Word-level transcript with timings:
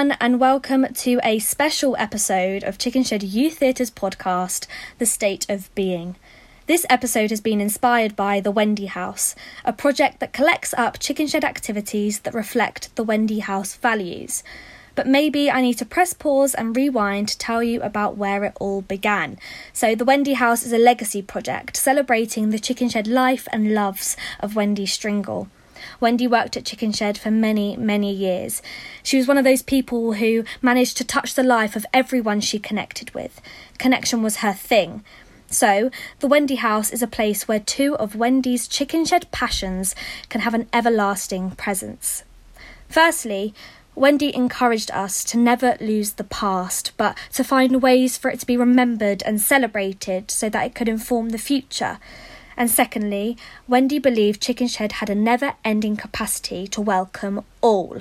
everyone, 0.00 0.16
and 0.18 0.40
welcome 0.40 0.86
to 0.94 1.20
a 1.22 1.38
special 1.40 1.94
episode 1.98 2.64
of 2.64 2.78
Chicken 2.78 3.02
Shed 3.04 3.22
Youth 3.22 3.58
Theatre's 3.60 3.90
podcast, 3.90 4.66
The 4.96 5.04
State 5.04 5.44
of 5.50 5.68
Being. 5.74 6.16
This 6.66 6.86
episode 6.88 7.28
has 7.28 7.42
been 7.42 7.60
inspired 7.60 8.16
by 8.16 8.40
the 8.40 8.50
Wendy 8.50 8.86
House, 8.86 9.34
a 9.62 9.74
project 9.74 10.20
that 10.20 10.32
collects 10.32 10.72
up 10.78 10.98
chicken 11.00 11.26
shed 11.26 11.44
activities 11.44 12.20
that 12.20 12.32
reflect 12.32 12.96
the 12.96 13.04
Wendy 13.04 13.40
House 13.40 13.74
values. 13.74 14.42
But 14.94 15.06
maybe 15.06 15.50
I 15.50 15.60
need 15.60 15.76
to 15.76 15.84
press 15.84 16.14
pause 16.14 16.54
and 16.54 16.74
rewind 16.74 17.28
to 17.28 17.36
tell 17.36 17.62
you 17.62 17.82
about 17.82 18.16
where 18.16 18.42
it 18.44 18.54
all 18.58 18.80
began. 18.80 19.38
So, 19.74 19.94
the 19.94 20.06
Wendy 20.06 20.32
House 20.32 20.64
is 20.64 20.72
a 20.72 20.78
legacy 20.78 21.20
project 21.20 21.76
celebrating 21.76 22.48
the 22.48 22.58
chicken 22.58 22.88
shed 22.88 23.06
life 23.06 23.46
and 23.52 23.74
loves 23.74 24.16
of 24.40 24.56
Wendy 24.56 24.86
Stringle. 24.86 25.48
Wendy 26.00 26.26
worked 26.26 26.56
at 26.56 26.64
Chicken 26.64 26.92
Shed 26.92 27.18
for 27.18 27.30
many, 27.30 27.76
many 27.76 28.12
years. 28.12 28.62
She 29.02 29.16
was 29.16 29.28
one 29.28 29.38
of 29.38 29.44
those 29.44 29.62
people 29.62 30.14
who 30.14 30.44
managed 30.62 30.96
to 30.98 31.04
touch 31.04 31.34
the 31.34 31.42
life 31.42 31.76
of 31.76 31.86
everyone 31.92 32.40
she 32.40 32.58
connected 32.58 33.12
with. 33.14 33.40
Connection 33.78 34.22
was 34.22 34.36
her 34.36 34.52
thing. 34.52 35.04
So, 35.48 35.90
the 36.20 36.28
Wendy 36.28 36.54
House 36.54 36.90
is 36.90 37.02
a 37.02 37.08
place 37.08 37.48
where 37.48 37.58
two 37.58 37.96
of 37.96 38.14
Wendy's 38.14 38.68
chicken 38.68 39.04
shed 39.04 39.26
passions 39.32 39.96
can 40.28 40.42
have 40.42 40.54
an 40.54 40.68
everlasting 40.72 41.50
presence. 41.52 42.22
Firstly, 42.88 43.52
Wendy 43.96 44.34
encouraged 44.34 44.90
us 44.92 45.24
to 45.24 45.36
never 45.36 45.76
lose 45.80 46.12
the 46.12 46.24
past, 46.24 46.92
but 46.96 47.18
to 47.32 47.42
find 47.42 47.82
ways 47.82 48.16
for 48.16 48.30
it 48.30 48.38
to 48.40 48.46
be 48.46 48.56
remembered 48.56 49.22
and 49.24 49.40
celebrated 49.40 50.30
so 50.30 50.48
that 50.48 50.64
it 50.64 50.74
could 50.74 50.88
inform 50.88 51.30
the 51.30 51.38
future. 51.38 51.98
And 52.56 52.70
secondly, 52.70 53.36
Wendy 53.68 53.98
believed 53.98 54.42
Chicken 54.42 54.68
Shed 54.68 54.92
had 54.92 55.08
a 55.08 55.14
never 55.14 55.54
ending 55.64 55.96
capacity 55.96 56.66
to 56.68 56.80
welcome 56.80 57.44
all. 57.60 58.00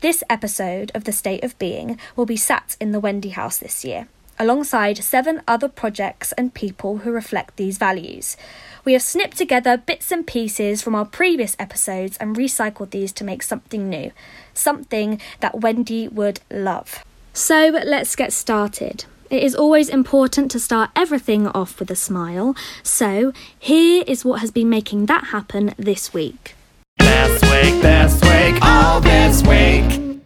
This 0.00 0.22
episode 0.30 0.92
of 0.94 1.04
The 1.04 1.12
State 1.12 1.42
of 1.42 1.58
Being 1.58 1.98
will 2.14 2.26
be 2.26 2.36
sat 2.36 2.76
in 2.80 2.92
the 2.92 3.00
Wendy 3.00 3.30
House 3.30 3.58
this 3.58 3.84
year, 3.84 4.06
alongside 4.38 4.98
seven 4.98 5.42
other 5.48 5.68
projects 5.68 6.32
and 6.32 6.54
people 6.54 6.98
who 6.98 7.10
reflect 7.10 7.56
these 7.56 7.78
values. 7.78 8.36
We 8.84 8.92
have 8.92 9.02
snipped 9.02 9.36
together 9.36 9.76
bits 9.76 10.12
and 10.12 10.26
pieces 10.26 10.82
from 10.82 10.94
our 10.94 11.04
previous 11.04 11.56
episodes 11.58 12.16
and 12.18 12.36
recycled 12.36 12.90
these 12.90 13.12
to 13.14 13.24
make 13.24 13.42
something 13.42 13.88
new, 13.88 14.12
something 14.54 15.20
that 15.40 15.60
Wendy 15.60 16.06
would 16.08 16.40
love. 16.50 17.04
So 17.32 17.70
let's 17.84 18.16
get 18.16 18.32
started. 18.32 19.04
It 19.30 19.42
is 19.42 19.54
always 19.54 19.90
important 19.90 20.50
to 20.52 20.58
start 20.58 20.88
everything 20.96 21.48
off 21.48 21.78
with 21.78 21.90
a 21.90 21.96
smile, 21.96 22.56
so 22.82 23.34
here 23.58 24.02
is 24.06 24.24
what 24.24 24.40
has 24.40 24.50
been 24.50 24.70
making 24.70 25.04
that 25.06 25.24
happen 25.24 25.74
this 25.76 26.14
week. 26.14 26.54
This 26.98 27.42
week, 27.42 27.82
this 27.82 28.14
week, 28.22 28.58
all 28.62 29.02
this 29.02 29.42
week. 29.42 30.22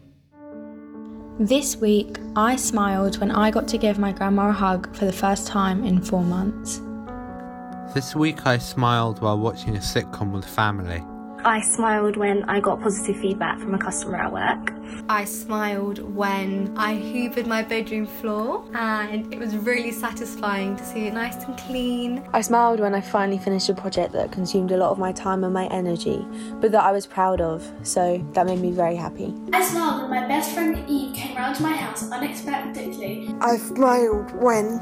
This 1.40 1.76
week, 1.76 2.18
I 2.36 2.54
smiled 2.54 3.18
when 3.18 3.32
I 3.32 3.50
got 3.50 3.66
to 3.68 3.78
give 3.78 3.98
my 3.98 4.12
grandma 4.12 4.50
a 4.50 4.52
hug 4.52 4.94
for 4.94 5.04
the 5.04 5.12
first 5.12 5.48
time 5.48 5.84
in 5.84 6.00
four 6.00 6.22
months. 6.22 6.80
This 7.94 8.14
week 8.14 8.46
I 8.46 8.58
smiled 8.58 9.20
while 9.20 9.38
watching 9.38 9.74
a 9.74 9.80
sitcom 9.80 10.30
with 10.30 10.44
family. 10.44 11.02
I 11.44 11.60
smiled 11.60 12.16
when 12.16 12.44
I 12.44 12.60
got 12.60 12.80
positive 12.80 13.16
feedback 13.16 13.58
from 13.58 13.74
a 13.74 13.78
customer 13.78 14.16
at 14.16 14.32
work. 14.32 14.72
I 15.08 15.24
smiled 15.24 15.98
when 16.14 16.72
I 16.76 16.94
hoovered 16.94 17.46
my 17.46 17.62
bedroom 17.62 18.06
floor 18.06 18.64
and 18.74 19.32
it 19.34 19.40
was 19.40 19.56
really 19.56 19.90
satisfying 19.90 20.76
to 20.76 20.84
see 20.84 21.08
it 21.08 21.14
nice 21.14 21.42
and 21.42 21.58
clean. 21.58 22.22
I 22.32 22.42
smiled 22.42 22.78
when 22.78 22.94
I 22.94 23.00
finally 23.00 23.38
finished 23.38 23.68
a 23.68 23.74
project 23.74 24.12
that 24.12 24.30
consumed 24.30 24.70
a 24.70 24.76
lot 24.76 24.90
of 24.90 25.00
my 25.00 25.10
time 25.10 25.42
and 25.42 25.52
my 25.52 25.66
energy, 25.66 26.24
but 26.60 26.70
that 26.70 26.84
I 26.84 26.92
was 26.92 27.06
proud 27.06 27.40
of, 27.40 27.68
so 27.82 28.24
that 28.34 28.46
made 28.46 28.60
me 28.60 28.70
very 28.70 28.94
happy. 28.94 29.34
I 29.52 29.64
smiled 29.64 30.02
when 30.02 30.10
my 30.10 30.28
best 30.28 30.52
friend 30.52 30.88
Eve 30.88 31.16
came 31.16 31.36
round 31.36 31.56
to 31.56 31.62
my 31.62 31.72
house 31.72 32.08
unexpectedly. 32.08 33.34
I 33.40 33.56
smiled 33.56 34.30
when 34.40 34.78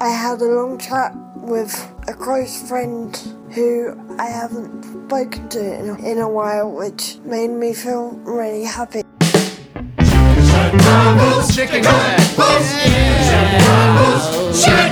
I 0.00 0.08
had 0.08 0.40
a 0.40 0.44
long 0.44 0.78
chat 0.78 1.16
with 1.34 1.74
a 2.10 2.14
close 2.14 2.68
friend 2.68 3.16
who 3.52 3.96
I 4.18 4.26
haven't 4.26 4.82
spoken 5.06 5.48
to 5.50 5.78
in 5.78 5.90
a, 5.90 5.94
in 6.10 6.18
a 6.18 6.28
while, 6.28 6.68
which 6.68 7.18
made 7.18 7.50
me 7.50 7.72
feel 7.72 8.10
really 8.24 8.64
happy. 8.64 9.02
Chicken 11.52 11.82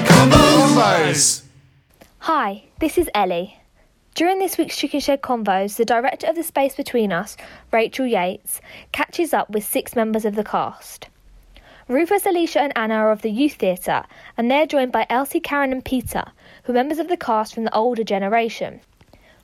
combos. 0.06 1.42
Hi, 2.20 2.62
this 2.78 2.96
is 2.96 3.10
Ellie. 3.12 3.58
During 4.14 4.38
this 4.38 4.56
week's 4.56 4.76
Chicken 4.76 5.00
Shed 5.00 5.20
Convos, 5.20 5.76
the 5.76 5.84
director 5.84 6.28
of 6.28 6.36
the 6.36 6.44
space 6.44 6.76
between 6.76 7.12
us, 7.12 7.36
Rachel 7.72 8.06
Yates, 8.06 8.60
catches 8.92 9.34
up 9.34 9.50
with 9.50 9.64
six 9.64 9.96
members 9.96 10.24
of 10.24 10.36
the 10.36 10.44
cast. 10.44 11.08
Rufus, 11.88 12.26
Alicia, 12.26 12.60
and 12.60 12.72
Anna 12.76 12.96
are 12.96 13.10
of 13.10 13.22
the 13.22 13.30
Youth 13.30 13.54
Theatre, 13.54 14.04
and 14.36 14.50
they're 14.50 14.66
joined 14.66 14.92
by 14.92 15.06
Elsie, 15.08 15.40
Karen, 15.40 15.72
and 15.72 15.82
Peter, 15.82 16.22
who 16.64 16.72
are 16.72 16.74
members 16.74 16.98
of 16.98 17.08
the 17.08 17.16
cast 17.16 17.54
from 17.54 17.64
the 17.64 17.74
older 17.74 18.04
generation. 18.04 18.82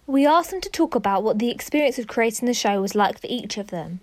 We 0.06 0.27
asked 0.27 0.50
them 0.50 0.60
to 0.60 0.69
talk 0.69 0.94
about 0.94 1.22
what 1.22 1.38
the 1.38 1.50
experience 1.50 1.99
of 1.99 2.06
creating 2.06 2.44
the 2.44 2.53
show 2.53 2.83
was 2.83 2.94
like 2.94 3.19
for 3.19 3.28
each 3.31 3.56
of 3.56 3.69
them. 3.69 4.00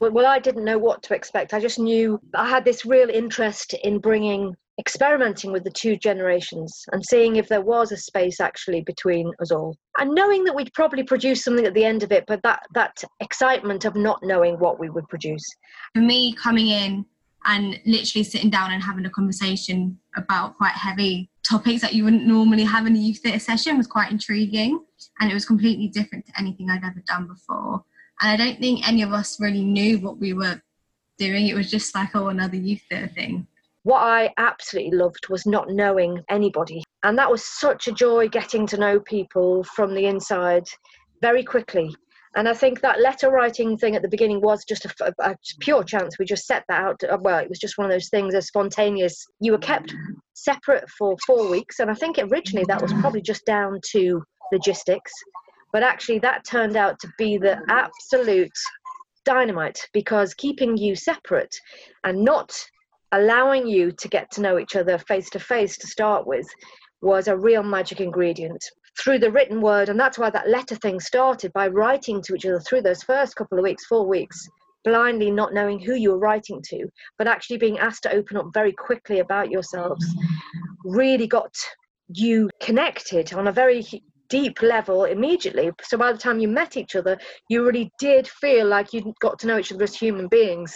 Well, 0.00 0.10
well, 0.10 0.26
I 0.26 0.38
didn't 0.38 0.66
know 0.66 0.76
what 0.76 1.02
to 1.04 1.14
expect. 1.14 1.54
I 1.54 1.60
just 1.60 1.78
knew 1.78 2.20
I 2.34 2.46
had 2.46 2.66
this 2.66 2.84
real 2.84 3.08
interest 3.08 3.72
in 3.82 4.00
bringing, 4.00 4.54
experimenting 4.78 5.50
with 5.50 5.64
the 5.64 5.70
two 5.70 5.96
generations 5.96 6.84
and 6.92 7.02
seeing 7.02 7.36
if 7.36 7.48
there 7.48 7.62
was 7.62 7.90
a 7.90 7.96
space 7.96 8.38
actually 8.38 8.82
between 8.82 9.32
us 9.40 9.50
all. 9.50 9.78
And 9.96 10.14
knowing 10.14 10.44
that 10.44 10.54
we'd 10.54 10.74
probably 10.74 11.04
produce 11.04 11.42
something 11.42 11.64
at 11.64 11.72
the 11.72 11.86
end 11.86 12.02
of 12.02 12.12
it, 12.12 12.24
but 12.26 12.42
that, 12.42 12.64
that 12.74 13.02
excitement 13.20 13.86
of 13.86 13.96
not 13.96 14.22
knowing 14.22 14.58
what 14.58 14.78
we 14.78 14.90
would 14.90 15.08
produce. 15.08 15.48
For 15.94 16.02
me, 16.02 16.34
coming 16.34 16.68
in 16.68 17.06
and 17.44 17.78
literally 17.86 18.24
sitting 18.24 18.50
down 18.50 18.72
and 18.72 18.82
having 18.82 19.06
a 19.06 19.10
conversation 19.10 19.98
about 20.16 20.56
quite 20.56 20.72
heavy 20.72 21.30
topics 21.48 21.82
that 21.82 21.94
you 21.94 22.04
wouldn't 22.04 22.26
normally 22.26 22.64
have 22.64 22.86
in 22.86 22.94
a 22.94 22.98
youth 22.98 23.18
theatre 23.18 23.38
session 23.38 23.76
was 23.76 23.86
quite 23.86 24.10
intriguing 24.10 24.84
and 25.20 25.30
it 25.30 25.34
was 25.34 25.44
completely 25.44 25.88
different 25.88 26.24
to 26.26 26.32
anything 26.38 26.70
I'd 26.70 26.84
ever 26.84 27.02
done 27.06 27.26
before. 27.26 27.82
And 28.20 28.30
I 28.30 28.36
don't 28.36 28.60
think 28.60 28.86
any 28.86 29.02
of 29.02 29.12
us 29.12 29.40
really 29.40 29.64
knew 29.64 29.98
what 29.98 30.18
we 30.18 30.32
were 30.32 30.60
doing. 31.18 31.48
It 31.48 31.54
was 31.54 31.70
just 31.70 31.94
like, 31.94 32.14
oh, 32.14 32.28
another 32.28 32.56
youth 32.56 32.82
theatre 32.88 33.08
thing. 33.08 33.46
What 33.84 33.98
I 33.98 34.32
absolutely 34.36 34.96
loved 34.96 35.28
was 35.28 35.44
not 35.44 35.70
knowing 35.70 36.22
anybody. 36.28 36.84
And 37.02 37.18
that 37.18 37.30
was 37.30 37.44
such 37.44 37.88
a 37.88 37.92
joy 37.92 38.28
getting 38.28 38.66
to 38.68 38.76
know 38.76 39.00
people 39.00 39.64
from 39.64 39.94
the 39.94 40.06
inside 40.06 40.64
very 41.20 41.42
quickly. 41.42 41.94
And 42.34 42.48
I 42.48 42.54
think 42.54 42.80
that 42.80 43.00
letter 43.00 43.30
writing 43.30 43.76
thing 43.76 43.94
at 43.94 44.02
the 44.02 44.08
beginning 44.08 44.40
was 44.40 44.64
just 44.64 44.86
a, 44.86 45.14
a, 45.20 45.36
pure 45.60 45.84
chance. 45.84 46.18
We 46.18 46.24
just 46.24 46.46
set 46.46 46.64
that 46.68 46.80
out. 46.80 47.22
Well, 47.22 47.38
it 47.38 47.48
was 47.48 47.58
just 47.58 47.76
one 47.76 47.84
of 47.86 47.92
those 47.92 48.08
things 48.08 48.34
as 48.34 48.46
spontaneous. 48.46 49.26
You 49.40 49.52
were 49.52 49.58
kept 49.58 49.94
separate 50.32 50.88
for 50.96 51.16
four 51.26 51.50
weeks. 51.50 51.78
And 51.78 51.90
I 51.90 51.94
think 51.94 52.18
originally 52.18 52.64
that 52.68 52.80
was 52.80 52.92
probably 52.94 53.20
just 53.20 53.44
down 53.44 53.80
to 53.90 54.22
logistics. 54.50 55.12
But 55.72 55.82
actually, 55.82 56.20
that 56.20 56.44
turned 56.44 56.76
out 56.76 56.98
to 57.00 57.08
be 57.18 57.36
the 57.36 57.58
absolute 57.68 58.52
dynamite 59.24 59.78
because 59.92 60.34
keeping 60.34 60.76
you 60.76 60.96
separate 60.96 61.54
and 62.04 62.24
not 62.24 62.52
allowing 63.12 63.66
you 63.66 63.92
to 63.92 64.08
get 64.08 64.30
to 64.32 64.40
know 64.40 64.58
each 64.58 64.74
other 64.74 64.98
face 64.98 65.28
to 65.30 65.38
face 65.38 65.76
to 65.78 65.86
start 65.86 66.26
with 66.26 66.46
was 67.02 67.28
a 67.28 67.36
real 67.36 67.62
magic 67.62 68.00
ingredient 68.00 68.62
through 69.00 69.18
the 69.18 69.30
written 69.30 69.60
word. 69.60 69.88
And 69.88 69.98
that's 69.98 70.18
why 70.18 70.30
that 70.30 70.48
letter 70.48 70.76
thing 70.76 71.00
started 71.00 71.52
by 71.52 71.68
writing 71.68 72.22
to 72.22 72.34
each 72.34 72.46
other 72.46 72.60
through 72.60 72.82
those 72.82 73.02
first 73.02 73.36
couple 73.36 73.58
of 73.58 73.64
weeks, 73.64 73.86
four 73.86 74.06
weeks, 74.06 74.48
blindly 74.84 75.30
not 75.30 75.54
knowing 75.54 75.78
who 75.78 75.94
you 75.94 76.10
were 76.10 76.18
writing 76.18 76.60
to, 76.70 76.88
but 77.18 77.26
actually 77.26 77.58
being 77.58 77.78
asked 77.78 78.02
to 78.04 78.12
open 78.12 78.36
up 78.36 78.46
very 78.52 78.72
quickly 78.72 79.20
about 79.20 79.50
yourselves, 79.50 80.04
really 80.84 81.26
got 81.26 81.54
you 82.08 82.50
connected 82.60 83.32
on 83.32 83.48
a 83.48 83.52
very 83.52 83.84
deep 84.28 84.62
level 84.62 85.04
immediately. 85.04 85.70
So 85.82 85.96
by 85.96 86.12
the 86.12 86.18
time 86.18 86.38
you 86.38 86.48
met 86.48 86.76
each 86.76 86.96
other, 86.96 87.18
you 87.48 87.64
really 87.64 87.90
did 87.98 88.26
feel 88.26 88.66
like 88.66 88.92
you 88.92 89.14
got 89.20 89.38
to 89.40 89.46
know 89.46 89.58
each 89.58 89.72
other 89.72 89.84
as 89.84 89.94
human 89.94 90.28
beings. 90.28 90.74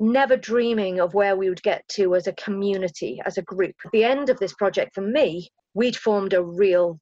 Never 0.00 0.36
dreaming 0.36 1.00
of 1.00 1.14
where 1.14 1.36
we 1.36 1.48
would 1.48 1.62
get 1.62 1.86
to 1.92 2.14
as 2.14 2.26
a 2.26 2.32
community, 2.34 3.20
as 3.24 3.38
a 3.38 3.42
group. 3.42 3.74
The 3.92 4.04
end 4.04 4.28
of 4.30 4.38
this 4.38 4.52
project, 4.54 4.94
for 4.94 5.00
me, 5.00 5.48
we'd 5.74 5.96
formed 5.96 6.32
a 6.32 6.42
real 6.42 7.00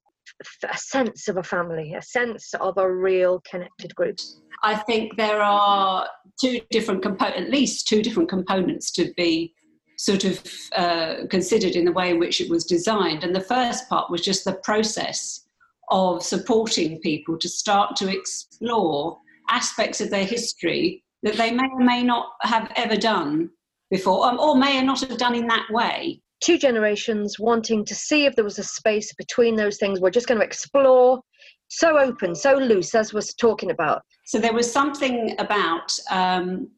a 0.67 0.77
sense 0.77 1.27
of 1.27 1.37
a 1.37 1.43
family, 1.43 1.93
a 1.93 2.01
sense 2.01 2.53
of 2.55 2.77
a 2.77 2.91
real 2.91 3.41
connected 3.49 3.93
group. 3.95 4.17
I 4.63 4.75
think 4.75 5.17
there 5.17 5.41
are 5.41 6.07
two 6.39 6.61
different 6.69 7.01
components, 7.01 7.41
at 7.41 7.51
least 7.51 7.87
two 7.87 8.01
different 8.01 8.29
components 8.29 8.91
to 8.93 9.13
be 9.17 9.53
sort 9.97 10.23
of 10.23 10.41
uh, 10.75 11.27
considered 11.29 11.75
in 11.75 11.85
the 11.85 11.91
way 11.91 12.09
in 12.09 12.19
which 12.19 12.41
it 12.41 12.49
was 12.49 12.65
designed. 12.65 13.23
And 13.23 13.35
the 13.35 13.41
first 13.41 13.87
part 13.89 14.09
was 14.09 14.21
just 14.21 14.45
the 14.45 14.59
process 14.63 15.45
of 15.89 16.23
supporting 16.23 16.99
people 17.01 17.37
to 17.37 17.49
start 17.49 17.95
to 17.97 18.09
explore 18.09 19.17
aspects 19.49 20.01
of 20.01 20.09
their 20.09 20.25
history 20.25 21.03
that 21.23 21.35
they 21.35 21.51
may 21.51 21.67
or 21.71 21.83
may 21.83 22.03
not 22.03 22.31
have 22.41 22.71
ever 22.75 22.95
done 22.95 23.49
before, 23.91 24.25
um, 24.25 24.39
or 24.39 24.55
may 24.55 24.79
or 24.79 24.83
not 24.83 25.01
have 25.01 25.17
done 25.17 25.35
in 25.35 25.45
that 25.47 25.67
way. 25.69 26.21
Two 26.41 26.57
generations 26.57 27.37
wanting 27.39 27.85
to 27.85 27.95
see 27.95 28.25
if 28.25 28.35
there 28.35 28.43
was 28.43 28.59
a 28.59 28.63
space 28.63 29.13
between 29.13 29.55
those 29.55 29.77
things. 29.77 29.99
We're 29.99 30.09
just 30.09 30.27
going 30.27 30.39
to 30.39 30.45
explore 30.45 31.21
so 31.67 31.97
open, 31.97 32.35
so 32.35 32.55
loose, 32.55 32.93
as 32.95 33.13
was 33.13 33.33
talking 33.33 33.71
about. 33.71 34.01
So 34.25 34.39
there 34.39 34.53
was 34.53 34.71
something 34.71 35.35
about 35.39 35.91
um, 36.09 36.69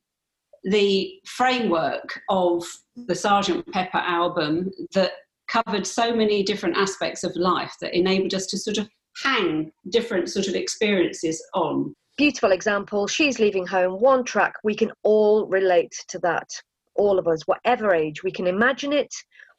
the 0.63 1.13
framework 1.25 2.21
of 2.29 2.63
the 2.95 3.15
Sergeant 3.15 3.65
Pepper 3.71 3.97
album 3.97 4.69
that 4.93 5.13
covered 5.47 5.85
so 5.85 6.15
many 6.15 6.43
different 6.43 6.77
aspects 6.77 7.23
of 7.23 7.35
life 7.35 7.73
that 7.81 7.95
enabled 7.95 8.33
us 8.33 8.45
to 8.47 8.57
sort 8.57 8.77
of 8.77 8.87
hang 9.23 9.71
different 9.89 10.29
sort 10.29 10.47
of 10.47 10.55
experiences 10.55 11.43
on. 11.53 11.93
Beautiful 12.17 12.51
example. 12.51 13.07
She's 13.07 13.39
leaving 13.39 13.65
home, 13.65 13.99
one 13.99 14.23
track. 14.23 14.53
We 14.63 14.75
can 14.75 14.91
all 15.03 15.47
relate 15.47 15.93
to 16.09 16.19
that. 16.19 16.49
All 16.95 17.17
of 17.17 17.27
us, 17.27 17.41
whatever 17.47 17.93
age, 17.93 18.23
we 18.23 18.31
can 18.31 18.45
imagine 18.45 18.93
it, 18.93 19.13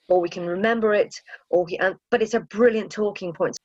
or 0.08 0.20
we 0.20 0.28
can 0.28 0.46
remember 0.46 0.94
it, 0.94 1.14
or 1.50 1.64
we, 1.64 1.78
but 2.10 2.22
it's 2.22 2.34
a 2.34 2.40
brilliant 2.40 2.90
talking 2.90 3.32
point. 3.32 3.56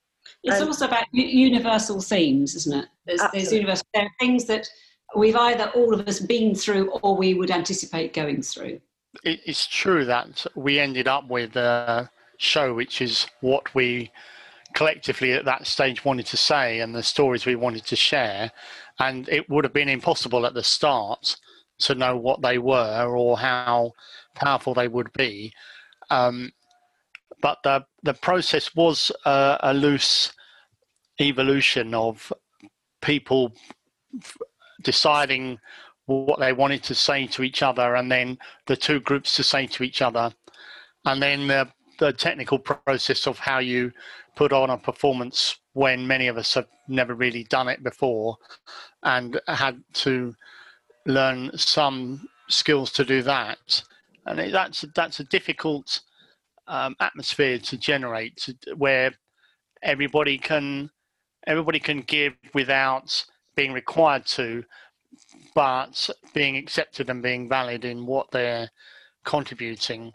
It's 0.43 0.61
also 0.61 0.85
about 0.85 1.05
universal 1.11 2.01
themes, 2.01 2.55
isn't 2.55 2.83
it? 2.83 2.85
There's, 3.05 3.21
there's 3.33 3.51
universal. 3.51 3.85
There 3.93 4.03
are 4.03 4.11
things 4.19 4.45
that 4.45 4.69
we've 5.15 5.35
either 5.35 5.71
all 5.75 5.93
of 5.93 6.07
us 6.07 6.19
been 6.19 6.55
through 6.55 6.91
or 7.01 7.15
we 7.15 7.33
would 7.33 7.51
anticipate 7.51 8.13
going 8.13 8.41
through. 8.41 8.79
It's 9.23 9.65
true 9.65 10.05
that 10.05 10.45
we 10.55 10.79
ended 10.79 11.07
up 11.07 11.27
with 11.27 11.55
a 11.55 12.09
show 12.37 12.73
which 12.73 13.01
is 13.01 13.27
what 13.41 13.73
we 13.73 14.11
collectively 14.73 15.33
at 15.33 15.45
that 15.45 15.65
stage 15.65 16.05
wanted 16.05 16.27
to 16.27 16.37
say 16.37 16.79
and 16.79 16.93
the 16.93 17.01
stories 17.01 17.45
we 17.45 17.55
wanted 17.55 17.85
to 17.85 17.95
share. 17.95 18.51
And 18.99 19.27
it 19.29 19.49
would 19.49 19.63
have 19.63 19.73
been 19.73 19.89
impossible 19.89 20.45
at 20.45 20.53
the 20.53 20.63
start 20.63 21.37
to 21.79 21.95
know 21.95 22.15
what 22.15 22.41
they 22.41 22.59
were 22.59 23.07
or 23.07 23.37
how 23.37 23.93
powerful 24.35 24.73
they 24.73 24.87
would 24.87 25.11
be. 25.13 25.53
Um, 26.09 26.51
but 27.41 27.59
the 27.63 27.85
the 28.03 28.13
process 28.13 28.75
was 28.75 29.11
a, 29.25 29.57
a 29.61 29.73
loose 29.73 30.33
evolution 31.21 31.93
of 31.93 32.31
people 33.01 33.53
deciding 34.83 35.59
what 36.05 36.39
they 36.39 36.53
wanted 36.53 36.83
to 36.83 36.95
say 36.95 37.27
to 37.27 37.43
each 37.43 37.61
other, 37.61 37.95
and 37.95 38.11
then 38.11 38.37
the 38.65 38.75
two 38.75 38.99
groups 38.99 39.35
to 39.35 39.43
say 39.43 39.67
to 39.67 39.83
each 39.83 40.01
other, 40.01 40.33
and 41.05 41.21
then 41.21 41.47
the, 41.47 41.67
the 41.99 42.11
technical 42.11 42.57
process 42.57 43.27
of 43.27 43.37
how 43.37 43.59
you 43.59 43.91
put 44.35 44.51
on 44.51 44.69
a 44.69 44.77
performance 44.77 45.57
when 45.73 46.07
many 46.07 46.27
of 46.27 46.37
us 46.37 46.53
have 46.55 46.67
never 46.87 47.13
really 47.13 47.43
done 47.45 47.67
it 47.67 47.83
before 47.83 48.37
and 49.03 49.39
had 49.47 49.83
to 49.93 50.33
learn 51.05 51.51
some 51.55 52.27
skills 52.47 52.91
to 52.91 53.05
do 53.05 53.21
that. 53.21 53.83
And 54.25 54.53
that's 54.53 54.85
that's 54.95 55.19
a 55.19 55.25
difficult 55.25 56.01
um, 56.67 56.95
atmosphere 56.99 57.57
to 57.59 57.77
generate 57.77 58.37
to, 58.37 58.55
where 58.75 59.11
everybody 59.81 60.37
can 60.37 60.89
everybody 61.47 61.79
can 61.79 62.01
give 62.01 62.33
without 62.53 63.25
being 63.55 63.73
required 63.73 64.25
to, 64.25 64.63
but 65.55 66.09
being 66.33 66.55
accepted 66.57 67.09
and 67.09 67.23
being 67.23 67.49
valid 67.49 67.85
in 67.85 68.05
what 68.05 68.29
they're 68.31 68.69
contributing. 69.25 70.13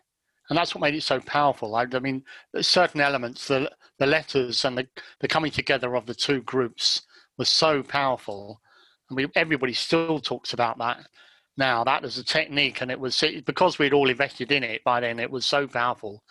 And 0.48 0.58
that's 0.58 0.74
what 0.74 0.82
made 0.82 0.94
it 0.94 1.02
so 1.02 1.20
powerful. 1.20 1.74
I, 1.74 1.86
I 1.92 1.98
mean, 1.98 2.22
certain 2.60 3.00
elements, 3.00 3.48
the 3.48 3.70
the 3.98 4.06
letters 4.06 4.64
and 4.64 4.76
the, 4.76 4.86
the 5.20 5.28
coming 5.28 5.50
together 5.50 5.94
of 5.96 6.06
the 6.06 6.14
two 6.14 6.42
groups 6.42 7.02
was 7.38 7.48
so 7.48 7.82
powerful. 7.82 8.60
And 9.08 9.16
we, 9.16 9.28
everybody 9.34 9.72
still 9.72 10.18
talks 10.20 10.52
about 10.52 10.78
that 10.78 11.06
now. 11.56 11.84
That 11.84 12.02
was 12.02 12.18
a 12.18 12.24
technique, 12.24 12.80
and 12.80 12.90
it 12.90 12.98
was 12.98 13.22
because 13.44 13.78
we'd 13.78 13.92
all 13.92 14.10
invested 14.10 14.52
in 14.52 14.62
it 14.62 14.82
by 14.84 15.00
then. 15.00 15.18
It 15.18 15.30
was 15.30 15.46
so 15.46 15.66
powerful. 15.66 16.22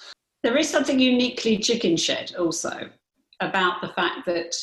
There 0.43 0.57
is 0.57 0.69
something 0.69 0.99
uniquely 0.99 1.57
chicken 1.57 1.95
shed 1.95 2.35
also 2.37 2.89
about 3.39 3.81
the 3.81 3.89
fact 3.89 4.25
that 4.25 4.55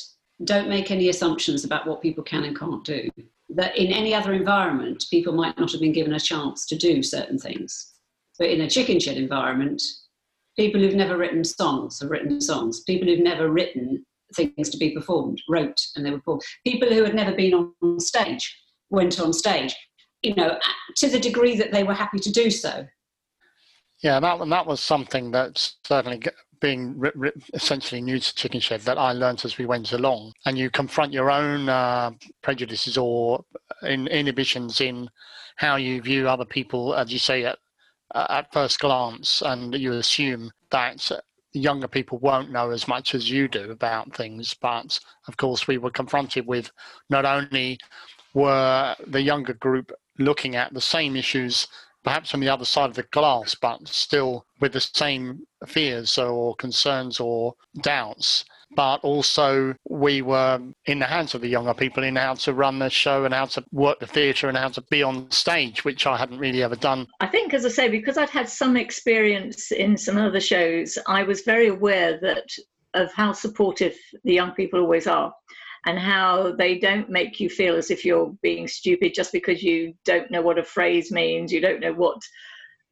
don't 0.45 0.69
make 0.69 0.91
any 0.91 1.09
assumptions 1.09 1.65
about 1.65 1.87
what 1.87 2.03
people 2.03 2.25
can 2.25 2.45
and 2.45 2.59
can't 2.59 2.85
do. 2.85 3.09
That 3.49 3.77
in 3.77 3.93
any 3.93 4.15
other 4.15 4.33
environment, 4.33 5.05
people 5.11 5.33
might 5.33 5.59
not 5.59 5.73
have 5.73 5.81
been 5.81 5.93
given 5.93 6.15
a 6.15 6.21
chance 6.21 6.67
to 6.67 6.77
do 6.77 7.03
certain 7.03 7.39
things. 7.39 7.95
But 8.39 8.51
in 8.51 8.61
a 8.61 8.71
chicken 8.71 9.01
shed 9.01 9.17
environment, 9.17 9.83
people 10.57 10.81
who've 10.81 10.95
never 10.95 11.19
written 11.19 11.45
songs 11.45 12.01
have 12.01 12.11
written 12.11 12.41
songs. 12.41 12.81
People 12.85 13.09
who've 13.09 13.21
never 13.21 13.51
written 13.51 14.05
things 14.35 14.71
to 14.71 14.79
be 14.79 14.91
performed 14.91 15.43
wrote 15.49 15.81
and 15.97 16.07
they 16.07 16.11
were 16.11 16.19
performed. 16.19 16.43
People 16.65 16.89
who 16.89 17.05
had 17.05 17.15
never 17.15 17.33
been 17.33 17.55
on 17.55 18.01
stage 18.01 18.57
went 18.91 19.21
on 19.21 19.33
stage, 19.33 19.75
you 20.23 20.35
know, 20.35 20.59
to 20.97 21.09
the 21.09 21.21
degree 21.21 21.57
that 21.57 21.73
they 21.73 21.83
were 21.83 21.95
happy 21.95 22.19
to 22.19 22.31
do 22.31 22.51
so. 22.51 22.87
Yeah, 24.03 24.19
that 24.21 24.49
that 24.49 24.67
was 24.67 24.81
something 24.81 25.31
that 25.33 25.73
certainly 25.85 26.23
being 26.61 27.03
essentially 27.55 28.01
new 28.01 28.19
to 28.19 28.35
Chicken 28.35 28.61
Shed 28.61 28.83
that 28.83 28.99
I 28.99 29.13
learned 29.13 29.45
as 29.45 29.59
we 29.59 29.67
went 29.67 29.93
along. 29.93 30.33
And 30.45 30.59
you 30.59 30.71
confront 30.71 31.13
your 31.13 31.31
own 31.31 31.69
uh, 31.69 32.13
prejudices 32.43 32.99
or 32.99 33.45
in, 33.83 34.07
inhibitions 34.09 34.81
in 34.81 35.09
how 35.57 35.77
you 35.77 36.01
view 36.03 36.29
other 36.29 36.45
people, 36.45 36.95
as 36.95 37.13
you 37.13 37.19
say, 37.19 37.45
at, 37.45 37.59
at 38.15 38.53
first 38.53 38.79
glance, 38.81 39.43
and 39.43 39.75
you 39.75 39.93
assume 39.95 40.51
that 40.71 41.11
younger 41.53 41.89
people 41.89 42.19
won't 42.19 42.51
know 42.51 42.71
as 42.71 42.87
much 42.87 43.15
as 43.15 43.31
you 43.31 43.49
do 43.49 43.71
about 43.71 44.15
things. 44.15 44.55
But 44.55 44.99
of 45.29 45.37
course, 45.37 45.67
we 45.67 45.79
were 45.79 45.91
confronted 45.91 46.47
with 46.47 46.71
not 47.09 47.25
only 47.25 47.79
were 48.35 48.95
the 49.07 49.21
younger 49.21 49.55
group 49.55 49.93
looking 50.19 50.57
at 50.57 50.75
the 50.75 50.81
same 50.81 51.17
issues 51.17 51.67
perhaps 52.03 52.35
on 52.35 52.41
the 52.41 52.49
other 52.49 52.65
side 52.65 52.91
of 52.91 52.97
the 52.97 53.03
glass, 53.05 53.55
but 53.55 53.87
still 53.87 54.47
with 54.61 54.73
the 54.73 54.81
same 54.81 55.47
fears 55.67 56.19
or 56.19 56.55
concerns 56.57 57.21
or 57.21 57.55
doubts. 57.83 58.45
But 58.77 58.99
also, 58.99 59.75
we 59.89 60.23
were 60.23 60.61
in 60.87 61.01
the 61.01 61.07
hands 61.07 61.35
of 61.35 61.41
the 61.41 61.49
younger 61.49 61.75
people 61.75 62.05
in 62.05 62.15
how 62.15 62.35
to 62.35 62.55
run 62.55 62.79
the 62.79 62.89
show 62.89 63.25
and 63.25 63.35
how 63.35 63.47
to 63.47 63.65
work 63.73 63.99
the 63.99 64.07
theatre 64.07 64.49
and 64.49 64.57
how 64.57 64.69
to 64.69 64.81
be 64.83 65.03
on 65.03 65.29
stage, 65.33 65.85
which 65.85 66.07
I 66.07 66.17
hadn't 66.17 66.39
really 66.39 66.63
ever 66.63 66.77
done. 66.77 67.09
I 67.19 67.27
think, 67.27 67.53
as 67.53 67.67
I 67.67 67.69
say, 67.69 67.89
because 67.89 68.17
I'd 68.17 68.31
had 68.31 68.49
some 68.49 68.77
experience 68.77 69.73
in 69.73 69.97
some 69.97 70.17
other 70.17 70.41
shows, 70.41 70.97
I 71.09 71.25
was 71.25 71.41
very 71.41 71.67
aware 71.67 72.21
that 72.21 72.45
of 72.95 73.13
how 73.13 73.33
supportive 73.33 73.97
the 74.25 74.35
young 74.35 74.53
people 74.53 74.81
always 74.81 75.07
are 75.07 75.33
and 75.87 75.99
how 75.99 76.53
they 76.53 76.79
don't 76.79 77.09
make 77.09 77.41
you 77.41 77.49
feel 77.49 77.77
as 77.77 77.91
if 77.91 78.05
you're 78.05 78.33
being 78.43 78.69
stupid 78.69 79.15
just 79.15 79.33
because 79.33 79.63
you 79.63 79.95
don't 80.05 80.31
know 80.31 80.43
what 80.43 80.59
a 80.59 80.65
phrase 80.65 81.11
means, 81.11 81.53
you 81.53 81.61
don't 81.61 81.81
know 81.81 81.93
what 81.93 82.19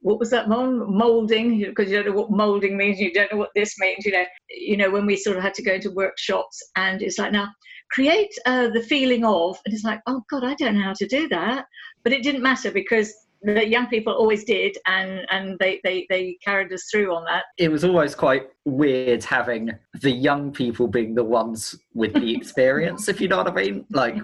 what 0.01 0.21
was 0.21 0.31
that 0.31 0.49
molding? 0.49 1.59
Because 1.59 1.91
you 1.91 1.97
don't 1.97 2.15
know 2.15 2.21
what 2.21 2.31
molding 2.31 2.77
means 2.77 3.01
you 3.01 3.13
don't 3.13 3.33
know 3.33 3.39
what 3.39 3.51
this 3.55 3.75
means 3.79 4.05
you 4.05 4.13
know. 4.13 4.25
You 4.49 4.77
know 4.77 4.91
when 4.91 5.07
we 5.07 5.17
sort 5.17 5.37
of 5.37 5.43
had 5.43 5.55
to 5.55 5.63
go 5.63 5.75
into 5.75 5.91
workshops 5.91 6.63
and 6.77 7.03
it's 7.03 7.19
like 7.19 7.33
now 7.33 7.49
create 7.91 8.33
uh, 8.47 8.69
the 8.69 8.83
feeling 8.83 9.25
of 9.25 9.59
and 9.65 9.75
it's 9.75 9.83
like 9.83 10.01
oh 10.07 10.23
god 10.31 10.45
i 10.45 10.55
don't 10.55 10.77
know 10.77 10.83
how 10.83 10.93
to 10.95 11.07
do 11.07 11.29
that. 11.29 11.67
But 12.05 12.13
it 12.13 12.23
didn't 12.23 12.43
matter 12.43 12.71
because 12.71 13.13
the 13.43 13.67
young 13.67 13.87
people 13.87 14.13
always 14.13 14.45
did 14.45 14.77
and 14.87 15.27
and 15.31 15.59
they, 15.59 15.81
they 15.85 16.07
they 16.09 16.37
carried 16.45 16.73
us 16.73 16.89
through 16.91 17.15
on 17.15 17.25
that. 17.25 17.45
It 17.57 17.71
was 17.71 17.85
always 17.85 18.15
quite 18.15 18.49
weird 18.65 19.23
having 19.25 19.71
the 20.01 20.11
young 20.11 20.53
people 20.53 20.89
being 20.89 21.15
the 21.15 21.25
ones 21.25 21.75
with 21.95 22.15
the 22.15 22.35
experience 22.35 23.09
if 23.09 23.21
you 23.21 23.29
know 23.29 23.39
what 23.39 23.49
i 23.49 23.55
mean. 23.55 23.85
Like 23.91 24.17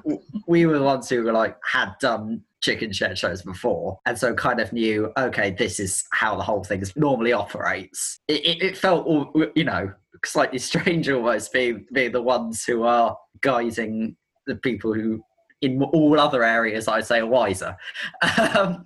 we 0.47 0.67
were 0.67 0.79
the 0.79 0.85
ones 0.85 1.09
who 1.09 1.23
were 1.23 1.33
like 1.33 1.57
had 1.71 1.93
done 2.01 2.43
chicken 2.61 2.93
shed 2.93 3.19
shows 3.19 3.43
before 3.43 3.99
and 4.07 4.19
so 4.19 4.33
kind 4.33 4.59
of 4.59 4.73
knew 4.73 5.13
okay 5.19 5.51
this 5.51 5.79
is 5.79 6.03
how 6.13 6.35
the 6.35 6.43
whole 6.43 6.65
thing 6.65 6.83
normally 6.97 7.33
operates. 7.33 8.21
It, 8.27 8.45
it, 8.45 8.63
it 8.63 8.77
felt 8.77 9.07
you 9.55 9.65
know 9.65 9.93
slightly 10.25 10.59
strange 10.71 11.09
almost 11.09 11.53
being 11.53 11.87
being 11.93 12.13
the 12.13 12.23
ones 12.23 12.65
who 12.65 12.83
are 12.83 13.17
guiding 13.41 14.17
the 14.47 14.57
people 14.57 14.93
who 14.93 15.23
in 15.61 15.83
all 15.83 16.21
other 16.21 16.43
areas 16.43 16.89
I'd 16.89 17.07
say 17.07 17.21
are 17.21 17.27
wiser. 17.27 17.77
Um, 18.57 18.85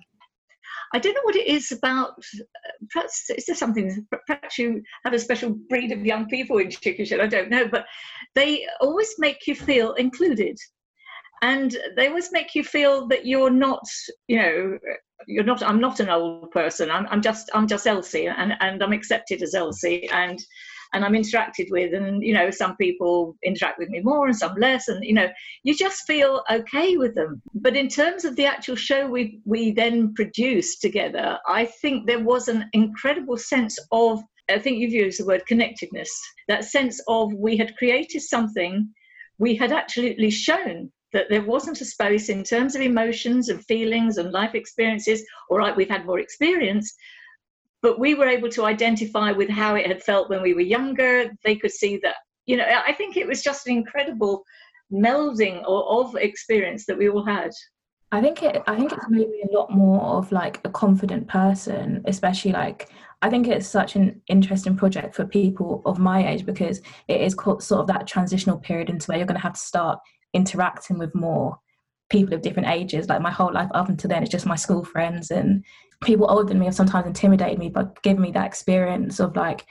I 0.93 0.99
don't 0.99 1.13
know 1.13 1.21
what 1.23 1.35
it 1.35 1.47
is 1.47 1.71
about. 1.71 2.13
Perhaps 2.91 3.29
is 3.29 3.45
there 3.45 3.55
something? 3.55 4.07
Perhaps 4.27 4.57
you 4.57 4.81
have 5.05 5.13
a 5.13 5.19
special 5.19 5.51
breed 5.69 5.91
of 5.91 6.05
young 6.05 6.27
people 6.27 6.57
in 6.57 6.71
Chicken 6.71 7.05
Shed. 7.05 7.19
I 7.19 7.27
don't 7.27 7.49
know, 7.49 7.67
but 7.67 7.85
they 8.35 8.65
always 8.81 9.13
make 9.19 9.45
you 9.47 9.55
feel 9.55 9.93
included, 9.93 10.57
and 11.41 11.75
they 11.95 12.07
always 12.07 12.31
make 12.31 12.55
you 12.55 12.63
feel 12.63 13.07
that 13.09 13.25
you're 13.25 13.51
not, 13.51 13.83
you 14.27 14.37
know, 14.37 14.77
you're 15.27 15.43
not. 15.43 15.61
I'm 15.61 15.79
not 15.79 15.99
an 15.99 16.09
old 16.09 16.51
person. 16.51 16.89
I'm, 16.89 17.07
I'm 17.11 17.21
just, 17.21 17.49
I'm 17.53 17.67
just 17.67 17.85
Elsie, 17.85 18.27
and 18.27 18.53
and 18.59 18.83
I'm 18.83 18.93
accepted 18.93 19.43
as 19.43 19.53
Elsie, 19.53 20.09
and 20.11 20.39
and 20.93 21.05
I'm 21.05 21.13
interacted 21.13 21.69
with, 21.69 21.93
and 21.93 22.23
you 22.23 22.33
know, 22.33 22.49
some 22.49 22.75
people 22.77 23.37
interact 23.43 23.79
with 23.79 23.89
me 23.89 24.01
more 24.01 24.27
and 24.27 24.35
some 24.35 24.55
less, 24.57 24.87
and 24.87 25.03
you 25.03 25.13
know, 25.13 25.29
you 25.63 25.75
just 25.75 26.05
feel 26.07 26.43
okay 26.49 26.97
with 26.97 27.15
them. 27.15 27.41
But 27.53 27.75
in 27.75 27.87
terms 27.87 28.25
of 28.25 28.35
the 28.35 28.45
actual 28.45 28.75
show 28.75 29.07
we 29.07 29.39
we 29.45 29.71
then 29.71 30.13
produced 30.13 30.81
together, 30.81 31.37
I 31.47 31.65
think 31.65 32.07
there 32.07 32.23
was 32.23 32.47
an 32.47 32.69
incredible 32.73 33.37
sense 33.37 33.77
of 33.91 34.21
I 34.49 34.59
think 34.59 34.79
you've 34.79 34.91
used 34.91 35.19
the 35.19 35.25
word 35.25 35.45
connectedness. 35.45 36.09
That 36.47 36.65
sense 36.65 37.01
of 37.07 37.33
we 37.33 37.55
had 37.57 37.77
created 37.77 38.21
something, 38.21 38.89
we 39.37 39.55
had 39.55 39.71
absolutely 39.71 40.31
shown 40.31 40.91
that 41.13 41.27
there 41.29 41.43
wasn't 41.43 41.81
a 41.81 41.85
space 41.85 42.29
in 42.29 42.43
terms 42.43 42.75
of 42.75 42.81
emotions 42.81 43.49
and 43.49 43.63
feelings 43.65 44.17
and 44.17 44.31
life 44.31 44.55
experiences. 44.55 45.23
All 45.49 45.57
right, 45.57 45.75
we've 45.75 45.89
had 45.89 46.05
more 46.05 46.19
experience, 46.19 46.93
but 47.81 47.99
we 47.99 48.13
were 48.13 48.27
able 48.27 48.49
to 48.49 48.65
identify 48.65 49.31
with 49.31 49.49
how 49.49 49.75
it 49.75 49.87
had 49.87 50.03
felt 50.03 50.29
when 50.29 50.41
we 50.41 50.53
were 50.53 50.61
younger 50.61 51.31
they 51.43 51.55
could 51.55 51.71
see 51.71 51.99
that 52.03 52.15
you 52.45 52.57
know 52.57 52.65
i 52.87 52.93
think 52.93 53.17
it 53.17 53.27
was 53.27 53.41
just 53.41 53.67
an 53.67 53.73
incredible 53.73 54.43
melding 54.91 55.63
of, 55.65 56.07
of 56.07 56.15
experience 56.15 56.85
that 56.85 56.97
we 56.97 57.09
all 57.09 57.25
had 57.25 57.51
I 58.11 58.21
think 58.21 58.41
it. 58.41 58.61
I 58.65 58.75
think 58.75 58.91
it's 58.91 59.09
made 59.09 59.29
me 59.29 59.43
a 59.47 59.55
lot 59.55 59.69
more 59.71 60.01
of 60.01 60.31
like 60.31 60.59
a 60.63 60.69
confident 60.69 61.27
person, 61.27 62.01
especially 62.05 62.51
like. 62.51 62.89
I 63.21 63.29
think 63.29 63.47
it's 63.47 63.67
such 63.67 63.97
an 63.97 64.21
interesting 64.29 64.77
project 64.77 65.13
for 65.13 65.25
people 65.25 65.81
of 65.85 65.99
my 65.99 66.25
age 66.25 66.45
because 66.45 66.81
it 67.09 67.19
is 67.19 67.33
sort 67.33 67.71
of 67.71 67.87
that 67.87 68.07
transitional 68.07 68.57
period 68.57 68.89
into 68.89 69.07
where 69.07 69.17
you're 69.17 69.27
going 69.27 69.35
to 69.35 69.43
have 69.43 69.53
to 69.53 69.59
start 69.59 69.99
interacting 70.33 70.97
with 70.97 71.13
more 71.13 71.59
people 72.09 72.33
of 72.33 72.41
different 72.41 72.69
ages. 72.69 73.07
Like 73.07 73.21
my 73.21 73.31
whole 73.31 73.53
life 73.53 73.69
up 73.73 73.89
until 73.89 74.09
then, 74.09 74.23
it's 74.23 74.31
just 74.31 74.45
my 74.45 74.55
school 74.55 74.83
friends 74.83 75.31
and 75.31 75.63
people 76.03 76.29
older 76.29 76.47
than 76.47 76.59
me 76.59 76.65
have 76.65 76.75
sometimes 76.75 77.07
intimidated 77.07 77.59
me, 77.59 77.69
but 77.69 78.01
given 78.03 78.21
me 78.21 78.31
that 78.31 78.47
experience 78.47 79.19
of 79.19 79.35
like, 79.35 79.65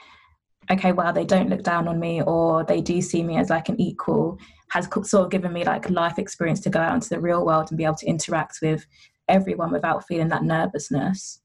okay, 0.71 0.91
well, 0.91 1.11
they 1.11 1.25
don't 1.25 1.49
look 1.49 1.63
down 1.63 1.87
on 1.87 1.99
me 1.99 2.21
or 2.21 2.63
they 2.63 2.81
do 2.81 3.01
see 3.01 3.23
me 3.23 3.37
as 3.37 3.49
like 3.49 3.69
an 3.69 3.79
equal 3.81 4.37
has 4.69 4.87
sort 5.03 5.25
of 5.25 5.31
given 5.31 5.51
me 5.51 5.63
like 5.63 5.89
life 5.89 6.19
experience 6.19 6.59
to 6.61 6.69
go 6.69 6.79
out 6.79 6.93
into 6.93 7.09
the 7.09 7.19
real 7.19 7.45
world 7.45 7.69
and 7.69 7.77
be 7.77 7.83
able 7.83 7.95
to 7.95 8.05
interact 8.05 8.59
with 8.61 8.85
everyone 9.27 9.71
without 9.71 10.05
feeling 10.07 10.27
that 10.29 10.43
nervousness. 10.43 11.41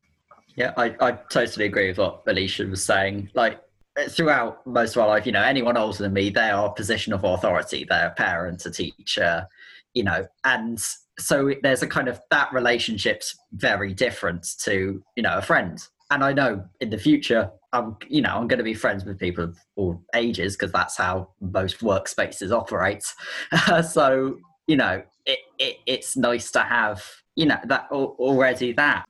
Yeah, 0.56 0.72
I, 0.76 0.94
I 1.00 1.12
totally 1.30 1.66
agree 1.66 1.88
with 1.88 1.98
what 1.98 2.22
Alicia 2.26 2.66
was 2.66 2.84
saying. 2.84 3.30
Like 3.34 3.60
throughout 4.10 4.64
most 4.66 4.94
of 4.94 5.02
our 5.02 5.08
life, 5.08 5.26
you 5.26 5.32
know, 5.32 5.42
anyone 5.42 5.76
older 5.76 5.98
than 5.98 6.12
me, 6.12 6.30
they 6.30 6.50
are 6.50 6.66
a 6.66 6.72
position 6.72 7.12
of 7.12 7.24
authority. 7.24 7.86
They're 7.88 8.08
a 8.08 8.14
parent, 8.14 8.64
a 8.66 8.70
teacher, 8.70 9.48
you 9.94 10.02
know, 10.02 10.26
and 10.44 10.78
so 11.18 11.52
there's 11.62 11.82
a 11.82 11.86
kind 11.86 12.08
of 12.08 12.20
that 12.30 12.52
relationship's 12.52 13.36
very 13.52 13.94
different 13.94 14.46
to, 14.62 15.02
you 15.16 15.22
know, 15.22 15.38
a 15.38 15.42
friend. 15.42 15.78
And 16.10 16.22
I 16.22 16.32
know 16.32 16.64
in 16.80 16.90
the 16.90 16.98
future, 16.98 17.50
I'm, 17.72 17.96
you 18.08 18.20
know, 18.20 18.36
I'm 18.36 18.46
going 18.46 18.58
to 18.58 18.64
be 18.64 18.74
friends 18.74 19.04
with 19.04 19.18
people 19.18 19.44
of 19.44 19.58
all 19.76 20.02
ages 20.14 20.56
because 20.56 20.72
that's 20.72 20.96
how 20.96 21.30
most 21.40 21.80
workspaces 21.80 22.52
operate. 22.52 23.04
so, 23.90 24.36
you 24.66 24.76
know, 24.76 25.02
it, 25.26 25.38
it, 25.58 25.76
it's 25.86 26.16
nice 26.16 26.50
to 26.52 26.60
have, 26.60 27.04
you 27.36 27.46
know, 27.46 27.58
that 27.64 27.86
already 27.90 28.72
that 28.74 29.06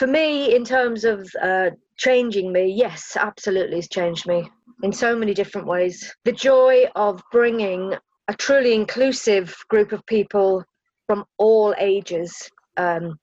for 0.00 0.06
me, 0.06 0.54
in 0.54 0.64
terms 0.64 1.04
of 1.04 1.30
uh, 1.42 1.68
changing 1.98 2.50
me, 2.50 2.72
yes, 2.72 3.18
absolutely, 3.20 3.76
it's 3.76 3.86
changed 3.86 4.26
me 4.26 4.50
in 4.82 4.94
so 4.94 5.14
many 5.14 5.34
different 5.34 5.66
ways. 5.66 6.10
The 6.24 6.32
joy 6.32 6.86
of 6.96 7.22
bringing 7.30 7.94
a 8.30 8.34
truly 8.34 8.74
inclusive 8.74 9.56
group 9.68 9.90
of 9.90 10.06
people 10.06 10.62
from 11.08 11.24
all 11.38 11.74
ages. 11.78 12.48
Um, 12.76 13.18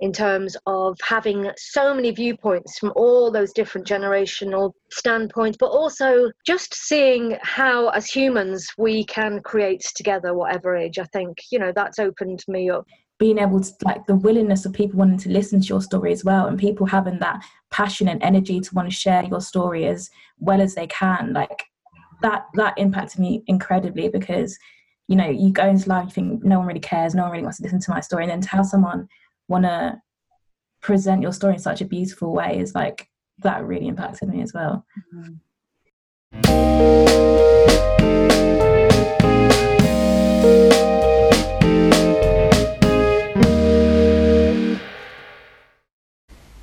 in 0.00 0.12
terms 0.12 0.56
of 0.66 0.96
having 1.02 1.50
so 1.56 1.92
many 1.92 2.12
viewpoints 2.12 2.78
from 2.78 2.92
all 2.94 3.32
those 3.32 3.52
different 3.52 3.84
generational 3.84 4.70
standpoints, 4.92 5.58
but 5.58 5.66
also 5.66 6.30
just 6.46 6.72
seeing 6.72 7.36
how, 7.42 7.88
as 7.88 8.08
humans, 8.08 8.68
we 8.78 9.04
can 9.04 9.40
create 9.42 9.82
together, 9.96 10.34
whatever 10.34 10.76
age. 10.76 11.00
I 11.00 11.04
think, 11.06 11.38
you 11.50 11.58
know, 11.58 11.72
that's 11.74 11.98
opened 11.98 12.44
me 12.46 12.70
up 12.70 12.86
being 13.18 13.38
able 13.38 13.60
to 13.60 13.72
like 13.84 14.06
the 14.06 14.14
willingness 14.14 14.64
of 14.64 14.72
people 14.72 14.96
wanting 14.96 15.18
to 15.18 15.28
listen 15.28 15.60
to 15.60 15.66
your 15.66 15.82
story 15.82 16.12
as 16.12 16.24
well 16.24 16.46
and 16.46 16.56
people 16.56 16.86
having 16.86 17.18
that 17.18 17.44
passion 17.70 18.06
and 18.06 18.22
energy 18.22 18.60
to 18.60 18.72
want 18.74 18.88
to 18.88 18.94
share 18.94 19.24
your 19.24 19.40
story 19.40 19.86
as 19.86 20.08
well 20.38 20.60
as 20.60 20.76
they 20.76 20.86
can 20.86 21.32
like 21.32 21.64
that 22.22 22.46
that 22.54 22.76
impacted 22.78 23.20
me 23.20 23.42
incredibly 23.46 24.08
because 24.08 24.58
you 25.06 25.16
know 25.16 25.28
you 25.28 25.50
go 25.50 25.66
into 25.66 25.88
life 25.88 26.06
you 26.06 26.12
think 26.12 26.44
no 26.44 26.58
one 26.58 26.66
really 26.66 26.80
cares 26.80 27.14
no 27.14 27.22
one 27.22 27.32
really 27.32 27.42
wants 27.42 27.58
to 27.58 27.62
listen 27.62 27.80
to 27.80 27.90
my 27.90 28.00
story 28.00 28.24
and 28.24 28.30
then 28.30 28.40
to 28.40 28.48
have 28.48 28.66
someone 28.66 29.08
want 29.48 29.64
to 29.64 30.00
present 30.80 31.22
your 31.22 31.32
story 31.32 31.54
in 31.54 31.58
such 31.60 31.80
a 31.80 31.84
beautiful 31.84 32.32
way 32.32 32.58
is 32.58 32.74
like 32.74 33.08
that 33.38 33.64
really 33.64 33.88
impacted 33.88 34.28
me 34.28 34.42
as 34.42 34.52
well 34.52 34.84
mm-hmm. 35.14 35.34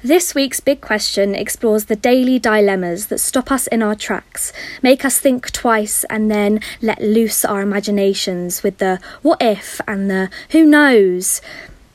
This 0.05 0.35
week's 0.35 0.59
Big 0.59 0.81
Question 0.81 1.33
explores 1.33 1.85
the 1.85 1.95
daily 1.95 2.37
dilemmas 2.37 3.07
that 3.07 3.17
stop 3.17 3.51
us 3.51 3.65
in 3.65 3.81
our 3.81 3.95
tracks, 3.95 4.53
make 4.83 5.03
us 5.03 5.17
think 5.17 5.51
twice, 5.51 6.03
and 6.11 6.29
then 6.29 6.59
let 6.79 7.01
loose 7.01 7.43
our 7.43 7.61
imaginations 7.61 8.61
with 8.61 8.77
the 8.77 8.99
what 9.23 9.41
if 9.41 9.81
and 9.87 10.07
the 10.07 10.29
who 10.51 10.63
knows. 10.63 11.41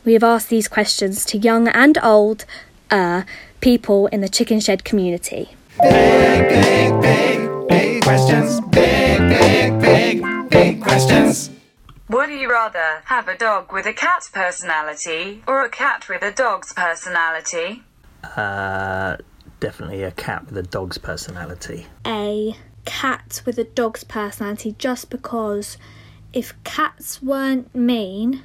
We 0.05 0.14
have 0.14 0.25
asked 0.25 0.49
these 0.49 0.67
questions 0.67 1.25
to 1.26 1.38
young 1.38 1.69
and 1.69 1.99
old 2.02 2.47
uh, 2.90 3.23
people 3.61 4.09
in 4.09 4.23
the 4.23 4.29
chicken 4.29 4.59
shed 4.59 4.83
community. 4.83 5.50
Big, 5.81 6.49
big, 6.49 7.00
big, 7.00 7.69
big 7.69 8.02
questions. 8.02 8.61
Big, 8.73 9.19
big, 9.21 9.81
big, 9.81 10.50
big 10.50 10.83
questions. 10.83 11.49
Would 12.09 12.31
you 12.31 12.50
rather 12.50 13.02
have 13.05 13.29
a 13.29 13.38
dog 13.38 13.73
with 13.73 13.87
a 13.87 13.93
cat 13.93 14.29
personality 14.33 15.45
or 15.47 15.64
a 15.64 15.69
cat 15.69 16.09
with 16.09 16.23
a 16.23 16.33
dog's 16.33 16.73
personality? 16.73 17.85
Uh, 18.25 19.17
definitely 19.61 20.03
a 20.03 20.11
cat 20.11 20.47
with 20.47 20.57
a 20.57 20.62
dog's 20.62 20.99
personality. 20.99 21.87
A 22.07 22.57
cat 22.85 23.43
with 23.45 23.59
a 23.59 23.65
dog's 23.65 24.05
personality 24.05 24.75
just 24.79 25.11
because 25.11 25.77
if 26.33 26.55
cats 26.65 27.23
weren't 27.23 27.75
mean 27.75 28.43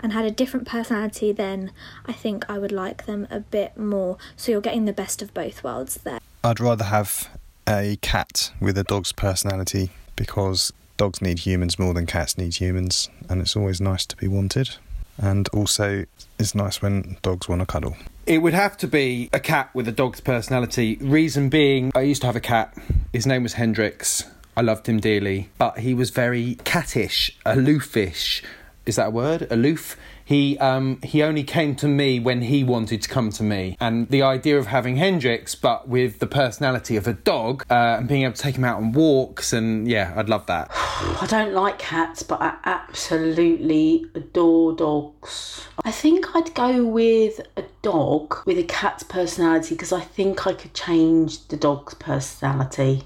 and 0.00 0.12
had 0.12 0.24
a 0.24 0.30
different 0.30 0.66
personality, 0.66 1.32
then 1.32 1.70
I 2.06 2.12
think 2.12 2.48
I 2.48 2.58
would 2.58 2.72
like 2.72 3.06
them 3.06 3.26
a 3.30 3.40
bit 3.40 3.76
more. 3.76 4.18
So 4.36 4.52
you're 4.52 4.60
getting 4.60 4.84
the 4.84 4.92
best 4.92 5.22
of 5.22 5.32
both 5.32 5.64
worlds 5.64 5.96
there. 6.04 6.18
I'd 6.44 6.60
rather 6.60 6.84
have 6.84 7.28
a 7.68 7.96
cat 8.02 8.52
with 8.60 8.78
a 8.78 8.84
dog's 8.84 9.12
personality 9.12 9.90
because 10.14 10.72
dogs 10.96 11.20
need 11.20 11.40
humans 11.40 11.78
more 11.78 11.94
than 11.94 12.06
cats 12.06 12.38
need 12.38 12.54
humans, 12.54 13.10
and 13.28 13.40
it's 13.40 13.56
always 13.56 13.80
nice 13.80 14.06
to 14.06 14.16
be 14.16 14.28
wanted. 14.28 14.76
And 15.18 15.48
also, 15.48 16.04
it's 16.38 16.54
nice 16.54 16.82
when 16.82 17.16
dogs 17.22 17.48
want 17.48 17.62
to 17.62 17.66
cuddle. 17.66 17.96
It 18.26 18.42
would 18.42 18.54
have 18.54 18.76
to 18.78 18.88
be 18.88 19.30
a 19.32 19.38
cat 19.38 19.70
with 19.72 19.86
a 19.86 19.92
dog's 19.92 20.20
personality. 20.20 20.98
Reason 21.00 21.48
being, 21.48 21.92
I 21.94 22.00
used 22.00 22.22
to 22.22 22.26
have 22.26 22.34
a 22.34 22.40
cat. 22.40 22.76
His 23.12 23.24
name 23.24 23.44
was 23.44 23.52
Hendrix. 23.52 24.24
I 24.56 24.62
loved 24.62 24.88
him 24.88 24.98
dearly, 24.98 25.50
but 25.58 25.78
he 25.78 25.94
was 25.94 26.10
very 26.10 26.56
cattish, 26.64 27.30
aloofish. 27.46 28.42
Is 28.84 28.96
that 28.96 29.08
a 29.08 29.10
word? 29.10 29.46
Aloof 29.48 29.96
he 30.26 30.58
um, 30.58 31.00
he 31.02 31.22
only 31.22 31.44
came 31.44 31.76
to 31.76 31.86
me 31.86 32.18
when 32.18 32.42
he 32.42 32.64
wanted 32.64 33.00
to 33.02 33.08
come 33.08 33.30
to 33.30 33.44
me. 33.44 33.76
And 33.80 34.08
the 34.08 34.22
idea 34.22 34.58
of 34.58 34.66
having 34.66 34.96
Hendrix, 34.96 35.54
but 35.54 35.88
with 35.88 36.18
the 36.18 36.26
personality 36.26 36.96
of 36.96 37.06
a 37.06 37.12
dog, 37.12 37.64
uh, 37.70 37.98
and 37.98 38.08
being 38.08 38.24
able 38.24 38.34
to 38.34 38.42
take 38.42 38.56
him 38.56 38.64
out 38.64 38.78
on 38.78 38.90
walks, 38.90 39.52
and 39.52 39.88
yeah, 39.88 40.12
I'd 40.16 40.28
love 40.28 40.46
that. 40.46 40.68
I 40.74 41.26
don't 41.30 41.54
like 41.54 41.78
cats, 41.78 42.24
but 42.24 42.42
I 42.42 42.56
absolutely 42.64 44.06
adore 44.16 44.74
dogs. 44.74 45.64
I 45.86 45.92
think 45.92 46.34
I'd 46.34 46.52
go 46.52 46.84
with 46.84 47.40
a 47.56 47.62
dog 47.82 48.44
with 48.44 48.58
a 48.58 48.64
cat's 48.64 49.04
personality 49.04 49.76
because 49.76 49.92
I 49.92 50.00
think 50.00 50.44
I 50.44 50.52
could 50.52 50.74
change 50.74 51.46
the 51.46 51.56
dog's 51.56 51.94
personality 51.94 53.04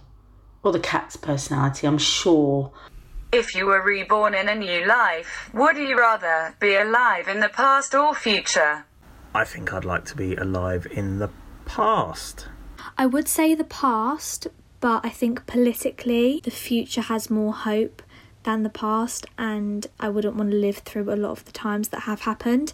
or 0.62 0.72
the 0.72 0.80
cat's 0.80 1.14
personality, 1.14 1.86
I'm 1.86 1.98
sure. 1.98 2.72
If 3.32 3.54
you 3.54 3.66
were 3.66 3.82
reborn 3.82 4.32
in 4.32 4.48
a 4.48 4.54
new 4.54 4.86
life, 4.86 5.50
would 5.52 5.76
you 5.76 5.98
rather 5.98 6.56
be 6.58 6.74
alive 6.74 7.28
in 7.28 7.40
the 7.40 7.50
past 7.50 7.94
or 7.94 8.14
future? 8.14 8.86
I 9.34 9.44
think 9.44 9.74
I'd 9.74 9.84
like 9.84 10.06
to 10.06 10.16
be 10.16 10.34
alive 10.36 10.86
in 10.90 11.18
the 11.18 11.28
past. 11.66 12.48
I 12.96 13.04
would 13.04 13.28
say 13.28 13.54
the 13.54 13.62
past, 13.62 14.46
but 14.80 15.04
I 15.04 15.10
think 15.10 15.44
politically 15.46 16.40
the 16.42 16.50
future 16.50 17.02
has 17.02 17.28
more 17.28 17.52
hope 17.52 18.02
than 18.44 18.62
the 18.62 18.70
past, 18.70 19.26
and 19.38 19.86
I 19.98 20.08
wouldn't 20.08 20.36
want 20.36 20.50
to 20.50 20.56
live 20.56 20.78
through 20.78 21.12
a 21.12 21.16
lot 21.16 21.32
of 21.32 21.44
the 21.44 21.52
times 21.52 21.88
that 21.90 22.00
have 22.00 22.22
happened 22.22 22.72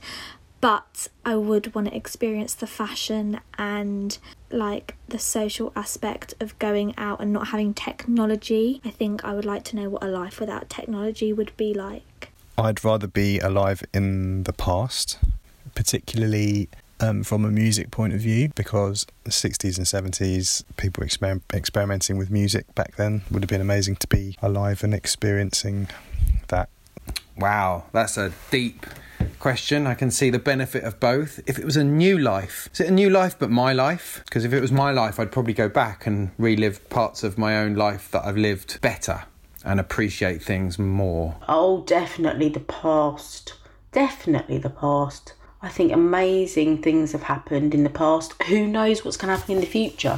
but 0.61 1.09
I 1.25 1.37
would 1.37 1.75
want 1.75 1.89
to 1.89 1.97
experience 1.97 2.55
the 2.55 2.67
fashion 2.67 3.41
and 3.59 4.19
like 4.51 4.97
the 5.09 5.19
social 5.19 5.73
aspect 5.77 6.35
of 6.41 6.59
going 6.59 6.95
out 6.97 7.21
and 7.21 7.33
not 7.33 7.49
having 7.49 7.75
technology. 7.75 8.81
I 8.85 8.91
think 8.91 9.25
I 9.25 9.35
would 9.35 9.45
like 9.45 9.65
to 9.65 9.77
know 9.77 9.91
what 9.91 10.03
a 10.03 10.09
life 10.09 10.41
without 10.41 10.69
technology 10.69 11.33
would 11.33 11.57
be 11.57 11.75
like. 11.75 12.33
I'd 12.59 12.83
rather 12.85 13.07
be 13.07 13.39
alive 13.39 13.85
in 13.93 14.45
the 14.45 14.53
past, 14.53 15.19
particularly 15.75 16.69
um, 17.01 17.23
from 17.23 17.45
a 17.45 17.51
music 17.51 17.91
point 17.91 18.13
of 18.13 18.21
view, 18.21 18.51
because 18.55 19.07
the 19.25 19.31
60s 19.31 19.77
and 19.79 19.87
70s, 19.87 20.65
people 20.77 21.05
exper- 21.05 21.43
experimenting 21.53 22.17
with 22.17 22.31
music 22.31 22.75
back 22.75 22.97
then 22.97 23.23
would 23.31 23.43
have 23.43 23.51
been 23.51 23.61
amazing 23.61 23.97
to 23.97 24.07
be 24.07 24.37
alive 24.43 24.83
and 24.83 24.95
experiencing 24.95 25.89
that. 26.49 26.69
Wow, 27.37 27.85
that's 27.93 28.17
a 28.17 28.33
deep 28.51 28.87
question. 29.39 29.87
I 29.87 29.95
can 29.95 30.11
see 30.11 30.31
the 30.31 30.39
benefit 30.39 30.85
of 30.85 30.99
both. 30.99 31.41
If 31.47 31.59
it 31.59 31.65
was 31.65 31.77
a 31.77 31.85
new 31.85 32.19
life, 32.19 32.69
is 32.73 32.81
it 32.81 32.89
a 32.89 32.93
new 32.93 33.11
life 33.11 33.39
but 33.39 33.51
my 33.51 33.73
life? 33.73 34.23
Because 34.25 34.45
if 34.45 34.53
it 34.53 34.61
was 34.61 34.73
my 34.73 34.91
life, 34.91 35.21
I'd 35.21 35.33
probably 35.33 35.53
go 35.53 35.69
back 35.69 36.07
and 36.07 36.31
relive 36.39 36.89
parts 36.89 37.23
of 37.23 37.37
my 37.37 37.59
own 37.59 37.75
life 37.75 38.11
that 38.11 38.25
I've 38.25 38.37
lived 38.37 38.81
better 38.81 39.25
and 39.65 39.81
appreciate 39.81 40.43
things 40.43 40.79
more. 40.79 41.37
Oh, 41.49 41.83
definitely 41.83 42.49
the 42.49 42.61
past. 42.61 43.55
Definitely 43.93 44.59
the 44.59 44.71
past. 44.71 45.35
I 45.67 45.69
think 45.69 45.91
amazing 45.91 46.79
things 46.79 47.11
have 47.11 47.25
happened 47.25 47.75
in 47.75 47.83
the 47.83 47.91
past. 47.91 48.41
Who 48.45 48.69
knows 48.69 49.05
what's 49.05 49.17
going 49.17 49.33
to 49.33 49.37
happen 49.37 49.57
in 49.57 49.61
the 49.61 49.67
future? 49.67 50.17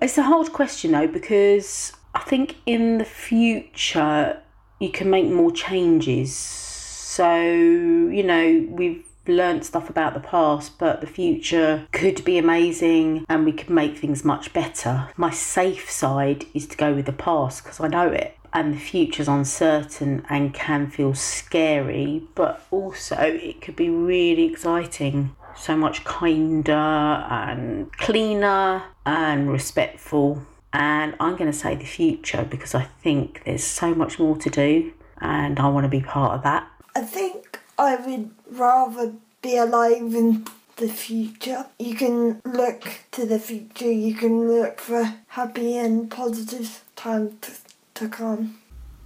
It's 0.00 0.16
a 0.16 0.22
hard 0.22 0.52
question 0.52 0.92
though, 0.92 1.08
because 1.08 1.92
I 2.14 2.20
think 2.20 2.54
in 2.64 2.98
the 2.98 3.04
future 3.04 4.40
you 4.78 4.90
can 4.90 5.10
make 5.10 5.26
more 5.26 5.50
changes 5.50 6.30
So, 6.32 7.42
you 7.42 8.22
know, 8.22 8.66
we've 8.70 9.04
learned 9.26 9.64
stuff 9.64 9.90
about 9.90 10.14
the 10.14 10.20
past, 10.20 10.78
but 10.78 11.00
the 11.00 11.06
future 11.08 11.86
could 11.92 12.24
be 12.24 12.38
amazing 12.38 13.24
and 13.28 13.44
we 13.44 13.52
could 13.52 13.70
make 13.70 13.98
things 13.98 14.24
much 14.24 14.52
better. 14.52 15.08
My 15.16 15.30
safe 15.30 15.90
side 15.90 16.46
is 16.54 16.66
to 16.68 16.76
go 16.76 16.94
with 16.94 17.06
the 17.06 17.12
past 17.12 17.64
because 17.64 17.80
I 17.80 17.88
know 17.88 18.08
it. 18.08 18.36
And 18.54 18.74
the 18.74 18.78
future's 18.78 19.26
uncertain 19.26 20.24
and 20.30 20.54
can 20.54 20.88
feel 20.88 21.12
scary, 21.12 22.22
but 22.36 22.64
also 22.70 23.16
it 23.16 23.60
could 23.60 23.74
be 23.74 23.90
really 23.90 24.44
exciting. 24.44 25.34
So 25.56 25.76
much 25.76 26.04
kinder 26.04 26.72
and 26.72 27.92
cleaner 27.94 28.84
and 29.04 29.50
respectful. 29.50 30.46
And 30.72 31.16
I'm 31.18 31.36
going 31.36 31.50
to 31.50 31.56
say 31.56 31.74
the 31.74 31.84
future 31.84 32.46
because 32.48 32.74
I 32.74 32.84
think 33.02 33.42
there's 33.44 33.64
so 33.64 33.94
much 33.94 34.18
more 34.20 34.36
to 34.36 34.50
do 34.50 34.92
and 35.20 35.58
I 35.58 35.68
want 35.68 35.84
to 35.84 35.88
be 35.88 36.00
part 36.00 36.34
of 36.34 36.42
that. 36.44 36.68
I 36.94 37.02
think 37.02 37.58
I 37.76 37.96
would 37.96 38.30
rather 38.50 39.14
be 39.42 39.56
alive 39.56 40.14
in 40.14 40.46
the 40.76 40.88
future. 40.88 41.66
You 41.78 41.94
can 41.94 42.40
look 42.44 43.00
to 43.12 43.26
the 43.26 43.38
future, 43.38 43.90
you 43.90 44.14
can 44.14 44.48
look 44.48 44.80
for 44.80 45.14
happy 45.28 45.76
and 45.76 46.10
positive 46.10 46.82
times 46.96 47.63
to, 47.94 48.04
to 48.04 48.08
come. 48.08 48.58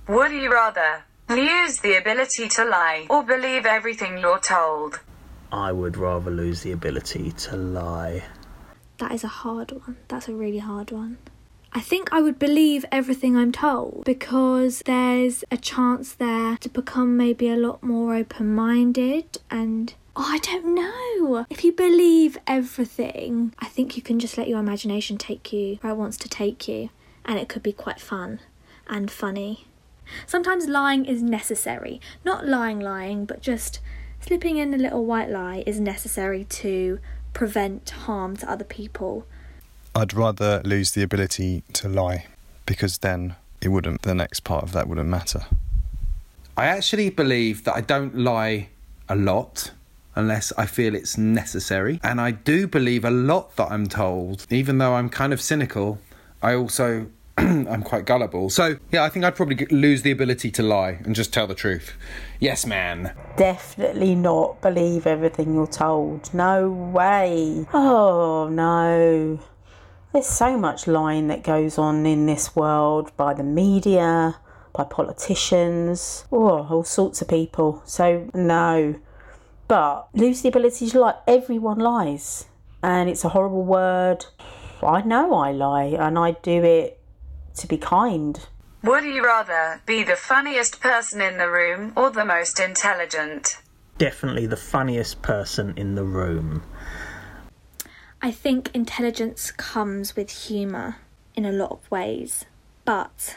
Would 0.09 0.33
you 0.33 0.51
rather 0.51 1.05
lose 1.29 1.81
the 1.81 1.97
ability 1.97 2.49
to 2.49 2.65
lie 2.65 3.07
or 3.11 3.23
believe 3.23 3.67
everything 3.67 4.19
you're 4.19 4.39
told? 4.39 5.01
I 5.53 5.73
would 5.73 5.97
rather 5.97 6.31
lose 6.31 6.63
the 6.63 6.73
ability 6.73 7.33
to 7.33 7.57
lie. 7.57 8.25
That 8.99 9.13
is 9.13 9.25
a 9.25 9.29
hard 9.29 9.73
one. 9.73 9.97
That's 10.09 10.29
a 10.29 10.35
really 10.35 10.59
hard 10.59 10.91
one. 10.91 11.19
I 11.73 11.81
think 11.81 12.09
I 12.13 12.23
would 12.23 12.39
believe 12.39 12.87
everything 12.91 13.37
I'm 13.37 13.53
told 13.53 14.05
because 14.05 14.81
there's 14.87 15.45
a 15.51 15.59
chance 15.59 16.15
there 16.15 16.57
to 16.57 16.69
become 16.71 17.17
maybe 17.17 17.49
a 17.51 17.57
lot 17.57 17.83
more 17.83 18.15
open 18.15 18.55
minded 18.55 19.39
and. 19.51 19.95
Oh, 20.17 20.27
I 20.27 20.39
don't 20.39 20.75
know. 20.75 21.47
If 21.49 21.63
you 21.63 21.71
believe 21.71 22.39
everything, 22.47 23.55
I 23.61 23.67
think 23.67 23.97
you 23.97 24.03
can 24.03 24.19
just 24.19 24.37
let 24.37 24.49
your 24.49 24.59
imagination 24.59 25.17
take 25.17 25.53
you 25.53 25.77
where 25.81 25.93
it 25.93 25.97
wants 25.97 26.17
to 26.17 26.29
take 26.29 26.67
you, 26.67 26.89
and 27.25 27.39
it 27.39 27.49
could 27.49 27.63
be 27.63 27.73
quite 27.73 28.01
fun 28.01 28.41
and 28.89 29.11
funny. 29.11 29.67
Sometimes 30.27 30.67
lying 30.67 31.05
is 31.05 31.23
necessary. 31.23 32.01
Not 32.25 32.47
lying, 32.47 32.81
lying, 32.81 33.25
but 33.25 33.43
just 33.43 33.81
slipping 34.21 34.57
in 34.57 34.73
a 34.75 34.79
little 34.79 35.05
white 35.05 35.31
lie 35.31 35.63
is 35.67 35.81
necessary 35.81 36.45
to 36.45 36.99
prevent 37.35 37.91
harm 37.91 38.37
to 38.39 38.51
other 38.51 38.65
people. 38.65 39.27
I'd 39.95 40.15
rather 40.15 40.63
lose 40.65 40.93
the 40.93 41.03
ability 41.03 41.63
to 41.75 41.89
lie 41.89 42.27
because 42.67 42.99
then 42.99 43.37
it 43.61 43.69
wouldn't 43.69 44.03
the 44.03 44.15
next 44.15 44.41
part 44.41 44.63
of 44.63 44.73
that 44.73 44.89
wouldn't 44.89 45.09
matter. 45.09 45.47
I 46.57 46.67
actually 46.67 47.11
believe 47.11 47.65
that 47.65 47.77
I 47.77 47.81
don't 47.81 48.19
lie 48.19 48.69
a 49.09 49.17
lot 49.17 49.73
unless 50.15 50.53
I 50.59 50.67
feel 50.67 50.95
it's 50.95 51.17
necessary. 51.17 52.01
And 52.03 52.21
I 52.21 52.33
do 52.33 52.67
believe 52.67 53.05
a 53.05 53.11
lot 53.11 53.55
that 53.57 53.71
I'm 53.71 53.87
told, 53.87 54.47
even 54.51 54.79
though 54.79 54.95
I'm 54.95 55.09
kind 55.09 55.33
of 55.33 55.41
cynical. 55.41 56.01
I 56.43 56.55
also 56.55 57.07
I'm 57.69 57.85
quite 57.85 58.05
gullible. 58.05 58.51
So, 58.51 58.79
yeah, 58.91 59.05
I 59.05 59.09
think 59.11 59.25
I'd 59.25 59.37
probably 59.37 59.65
lose 59.67 60.03
the 60.03 60.11
ability 60.11 60.51
to 60.51 60.63
lie 60.63 60.99
and 61.05 61.15
just 61.15 61.33
tell 61.33 61.47
the 61.47 61.55
truth. 61.55 61.93
Yes, 62.41 62.67
man. 62.67 63.15
Definitely 63.37 64.17
not 64.17 64.61
believe 64.61 65.07
everything 65.07 65.55
you're 65.55 65.69
told. 65.69 66.35
No 66.35 66.69
way. 66.69 67.65
Oh, 67.73 68.49
no. 68.51 69.39
There's 70.13 70.27
so 70.27 70.59
much 70.59 70.89
lying 70.89 71.29
that 71.29 71.45
goes 71.45 71.79
on 71.79 72.07
in 72.07 72.27
this 72.27 72.57
world 72.57 73.17
by 73.17 73.35
the 73.35 73.45
media, 73.45 74.41
by 74.73 74.83
politicians, 74.83 76.25
oh, 76.33 76.67
all 76.69 76.83
sorts 76.83 77.23
of 77.23 77.29
people. 77.29 77.83
So, 77.85 78.29
no. 78.35 78.97
But 79.69 80.09
lose 80.13 80.43
the 80.43 80.49
ability 80.49 80.91
to 80.91 81.01
lie. 81.01 81.15
Everyone 81.29 81.79
lies. 81.79 82.47
And 82.83 83.09
it's 83.09 83.25
a 83.25 83.29
horrible 83.29 83.65
word. 83.65 84.27
I 84.83 85.03
know 85.03 85.35
I 85.35 85.53
lie 85.53 85.85
and 85.85 86.19
I 86.19 86.33
do 86.33 86.65
it 86.65 86.98
to 87.59 87.67
be 87.67 87.79
kind. 87.79 88.41
Would 88.83 89.05
you 89.05 89.25
rather 89.25 89.81
be 89.87 90.03
the 90.03 90.17
funniest 90.17 90.81
person 90.81 91.21
in 91.21 91.37
the 91.39 91.51
room 91.51 91.93
or 91.97 92.11
the 92.11 92.25
most 92.25 92.61
intelligent? 92.61 93.59
Definitely 93.99 94.47
the 94.47 94.57
funniest 94.57 95.21
person 95.23 95.75
in 95.77 95.97
the 95.97 96.05
room. 96.05 96.63
I 98.23 98.31
think 98.31 98.71
intelligence 98.75 99.51
comes 99.51 100.15
with 100.15 100.31
humour 100.31 100.97
in 101.35 101.45
a 101.45 101.53
lot 101.53 101.71
of 101.71 101.91
ways, 101.91 102.45
but 102.85 103.37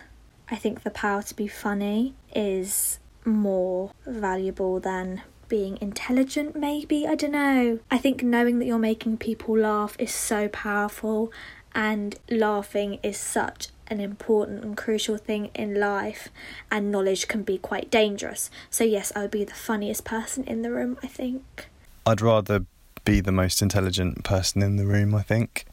I 0.50 0.56
think 0.56 0.84
the 0.84 0.92
power 0.92 1.24
to 1.24 1.36
be 1.36 1.48
funny 1.48 2.14
is 2.36 3.00
more 3.26 3.92
valuable 4.06 4.80
than 4.80 5.22
being 5.48 5.78
intelligent, 5.82 6.56
maybe. 6.56 7.06
I 7.06 7.16
don't 7.16 7.32
know. 7.32 7.80
I 7.92 7.98
think 7.98 8.24
knowing 8.24 8.60
that 8.60 8.66
you're 8.66 8.80
making 8.80 9.18
people 9.18 9.58
laugh 9.58 9.96
is 10.00 10.14
so 10.14 10.48
powerful, 10.48 11.32
and 11.76 12.18
laughing 12.30 13.00
is 13.04 13.18
such 13.18 13.70
an 13.92 14.00
important 14.00 14.64
and 14.64 14.76
crucial 14.76 15.18
thing 15.18 15.52
in 15.54 15.80
life, 15.80 16.30
and 16.72 16.92
knowledge 16.92 17.28
can 17.28 17.44
be 17.44 17.58
quite 17.58 17.92
dangerous. 17.92 18.50
So, 18.70 18.84
yes, 18.84 19.12
I 19.16 19.24
would 19.24 19.32
be 19.32 19.44
the 19.44 19.54
funniest 19.54 20.06
person 20.06 20.46
in 20.46 20.62
the 20.62 20.72
room, 20.72 20.98
I 21.04 21.08
think. 21.08 21.68
I'd 22.06 22.22
rather 22.22 22.66
be 23.04 23.20
the 23.20 23.32
most 23.32 23.62
intelligent 23.62 24.24
person 24.24 24.64
in 24.64 24.78
the 24.78 24.86
room, 24.86 25.14
I 25.14 25.22
think, 25.22 25.66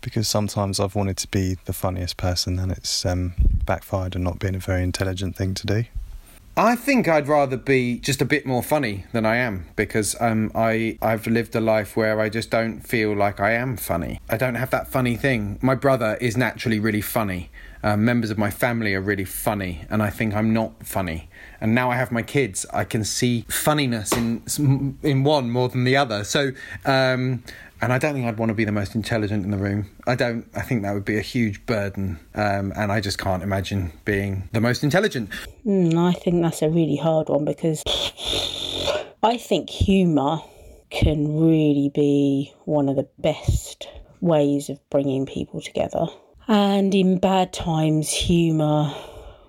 because 0.00 0.26
sometimes 0.26 0.80
I've 0.80 0.94
wanted 0.94 1.18
to 1.18 1.28
be 1.28 1.58
the 1.66 1.72
funniest 1.72 2.16
person 2.16 2.58
and 2.58 2.72
it's 2.72 3.04
um, 3.04 3.34
backfired 3.66 4.14
and 4.14 4.24
not 4.24 4.38
been 4.38 4.54
a 4.54 4.58
very 4.58 4.82
intelligent 4.82 5.36
thing 5.36 5.54
to 5.54 5.66
do. 5.66 5.84
I 6.58 6.74
think 6.74 7.06
I'd 7.06 7.28
rather 7.28 7.58
be 7.58 7.98
just 7.98 8.22
a 8.22 8.24
bit 8.24 8.46
more 8.46 8.62
funny 8.62 9.04
than 9.12 9.26
I 9.26 9.36
am 9.36 9.66
because 9.76 10.16
um, 10.22 10.50
I 10.54 10.96
I've 11.02 11.26
lived 11.26 11.54
a 11.54 11.60
life 11.60 11.98
where 11.98 12.18
I 12.18 12.30
just 12.30 12.50
don't 12.50 12.80
feel 12.80 13.14
like 13.14 13.40
I 13.40 13.52
am 13.52 13.76
funny. 13.76 14.22
I 14.30 14.38
don't 14.38 14.54
have 14.54 14.70
that 14.70 14.88
funny 14.88 15.16
thing. 15.16 15.58
My 15.60 15.74
brother 15.74 16.16
is 16.18 16.34
naturally 16.34 16.80
really 16.80 17.02
funny. 17.02 17.50
Uh, 17.82 17.96
members 17.96 18.30
of 18.30 18.38
my 18.38 18.50
family 18.50 18.94
are 18.94 19.00
really 19.00 19.24
funny, 19.24 19.84
and 19.90 20.02
I 20.02 20.10
think 20.10 20.34
I'm 20.34 20.52
not 20.52 20.86
funny. 20.86 21.28
And 21.60 21.74
now 21.74 21.90
I 21.90 21.96
have 21.96 22.12
my 22.12 22.22
kids, 22.22 22.66
I 22.72 22.84
can 22.84 23.04
see 23.04 23.44
funniness 23.48 24.12
in 24.12 24.42
in 25.02 25.24
one 25.24 25.50
more 25.50 25.68
than 25.68 25.84
the 25.84 25.96
other. 25.96 26.24
So. 26.24 26.52
Um, 26.84 27.42
and 27.80 27.92
I 27.92 27.98
don't 27.98 28.14
think 28.14 28.26
I'd 28.26 28.38
want 28.38 28.48
to 28.48 28.54
be 28.54 28.64
the 28.64 28.72
most 28.72 28.94
intelligent 28.94 29.44
in 29.44 29.50
the 29.50 29.58
room. 29.58 29.90
I 30.06 30.14
don't. 30.14 30.46
I 30.54 30.62
think 30.62 30.82
that 30.82 30.94
would 30.94 31.04
be 31.04 31.18
a 31.18 31.22
huge 31.22 31.64
burden, 31.66 32.18
um, 32.34 32.72
and 32.74 32.90
I 32.90 33.00
just 33.00 33.18
can't 33.18 33.42
imagine 33.42 33.92
being 34.04 34.48
the 34.52 34.60
most 34.60 34.82
intelligent. 34.82 35.28
Mm, 35.66 35.94
I 35.94 36.12
think 36.14 36.42
that's 36.42 36.62
a 36.62 36.70
really 36.70 36.96
hard 36.96 37.28
one 37.28 37.44
because 37.44 37.82
I 39.22 39.36
think 39.36 39.68
humour 39.68 40.38
can 40.90 41.38
really 41.38 41.90
be 41.94 42.54
one 42.64 42.88
of 42.88 42.96
the 42.96 43.08
best 43.18 43.88
ways 44.20 44.70
of 44.70 44.78
bringing 44.88 45.26
people 45.26 45.60
together. 45.60 46.06
And 46.48 46.94
in 46.94 47.18
bad 47.18 47.52
times, 47.52 48.10
humour 48.10 48.94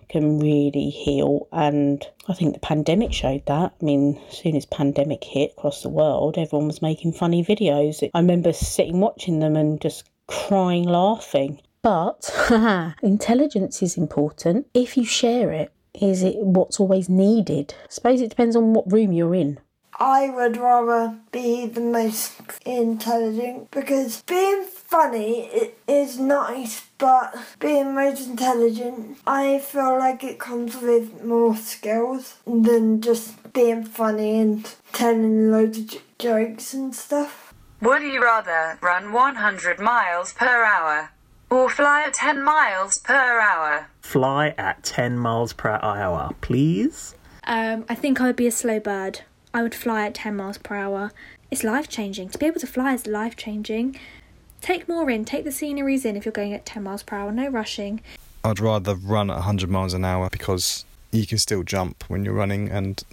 can 0.10 0.40
really 0.40 0.90
heal. 0.90 1.48
And 1.52 2.06
I 2.28 2.34
think 2.34 2.54
the 2.54 2.60
pandemic 2.60 3.14
showed 3.14 3.46
that. 3.46 3.74
I 3.80 3.86
mean, 3.86 4.20
as 4.30 4.38
soon 4.38 4.56
as 4.56 4.66
pandemic 4.66 5.24
hit 5.24 5.52
across 5.58 5.84
the 5.84 5.90
world, 5.90 6.38
everyone 6.38 6.68
was 6.68 6.82
making 6.82 7.14
funny 7.14 7.44
videos. 7.44 8.08
I 8.14 8.20
remember 8.20 8.54
sitting 8.54 9.00
watching 9.00 9.40
them 9.40 9.56
and 9.56 9.82
just 9.82 10.10
crying 10.28 10.84
laughing. 10.84 11.62
But 11.82 12.32
intelligence 13.02 13.82
is 13.82 13.98
important. 13.98 14.68
If 14.74 14.98
you 14.98 15.06
share 15.06 15.52
it, 15.52 15.72
is 15.94 16.24
it 16.24 16.36
what's 16.38 16.80
always 16.80 17.10
needed? 17.10 17.74
I 17.84 17.88
suppose 17.90 18.22
it 18.22 18.30
depends 18.30 18.56
on 18.56 18.74
what 18.74 18.92
room 18.92 19.12
you're 19.12 19.36
in. 19.36 19.60
I 20.00 20.30
would 20.30 20.58
rather 20.58 21.18
be 21.32 21.66
the 21.66 21.82
most 21.82 22.34
intelligent 22.66 23.72
because 23.72 24.22
being 24.24 24.64
funny 24.66 25.72
is 25.88 26.20
nice, 26.20 26.87
but 26.98 27.36
being 27.60 27.94
most 27.96 28.28
intelligent, 28.28 29.18
I 29.28 29.60
feel 29.60 29.98
like 29.98 30.24
it 30.24 30.40
comes 30.40 30.76
with 30.82 31.24
more 31.24 31.56
skills 31.56 32.36
than 32.46 33.02
just 33.02 33.54
being 33.54 33.84
funny 33.84 34.40
and 34.40 34.76
telling 34.94 35.52
loads 35.52 35.78
of 35.80 35.88
j- 35.88 36.00
jokes 36.20 36.74
and 36.74 36.94
stuff. 36.96 37.54
Would 37.82 38.02
you 38.02 38.22
rather 38.24 38.80
run 38.82 39.14
100 39.14 39.80
miles 39.80 40.34
per 40.34 40.64
hour 40.64 41.12
or 41.50 41.70
fly 41.70 42.04
at 42.08 42.14
10 42.16 42.42
miles 42.44 42.98
per 43.00 43.40
hour? 43.40 43.88
Fly 44.02 44.56
at 44.58 44.84
10 44.84 45.18
miles 45.18 45.54
per 45.54 45.80
hour, 45.84 46.32
please. 46.42 47.14
Um, 47.44 47.86
I 47.88 47.96
think 47.96 48.20
I 48.20 48.26
would 48.26 48.36
be 48.36 48.48
a 48.48 48.52
slow 48.52 48.80
bird. 48.80 49.22
I 49.54 49.62
would 49.62 49.76
fly 49.76 50.06
at 50.08 50.16
10 50.16 50.36
miles 50.36 50.58
per 50.58 50.76
hour. 50.76 51.12
It's 51.50 51.64
life 51.64 51.88
changing. 51.88 52.30
To 52.30 52.38
be 52.38 52.46
able 52.48 52.60
to 52.60 52.68
fly 52.68 52.94
is 52.94 53.08
life 53.08 53.36
changing. 53.36 53.98
Take 54.62 54.88
more 54.88 55.10
in, 55.10 55.26
take 55.26 55.44
the 55.44 55.52
sceneries 55.52 56.06
in 56.06 56.16
if 56.16 56.26
you're 56.26 56.32
going 56.32 56.54
at 56.54 56.66
10 56.66 56.84
miles 56.84 57.04
per 57.04 57.16
hour, 57.16 57.32
no 57.32 57.48
rushing. 57.48 58.02
I'd 58.44 58.60
rather 58.60 58.96
run 58.96 59.30
at 59.30 59.36
100 59.36 59.70
miles 59.70 59.94
an 59.94 60.06
hour 60.06 60.30
because 60.30 60.86
you 61.12 61.26
can 61.26 61.38
still 61.38 61.64
jump 61.64 62.04
when 62.08 62.26
you're 62.26 62.34
running 62.34 62.70
and 62.70 63.04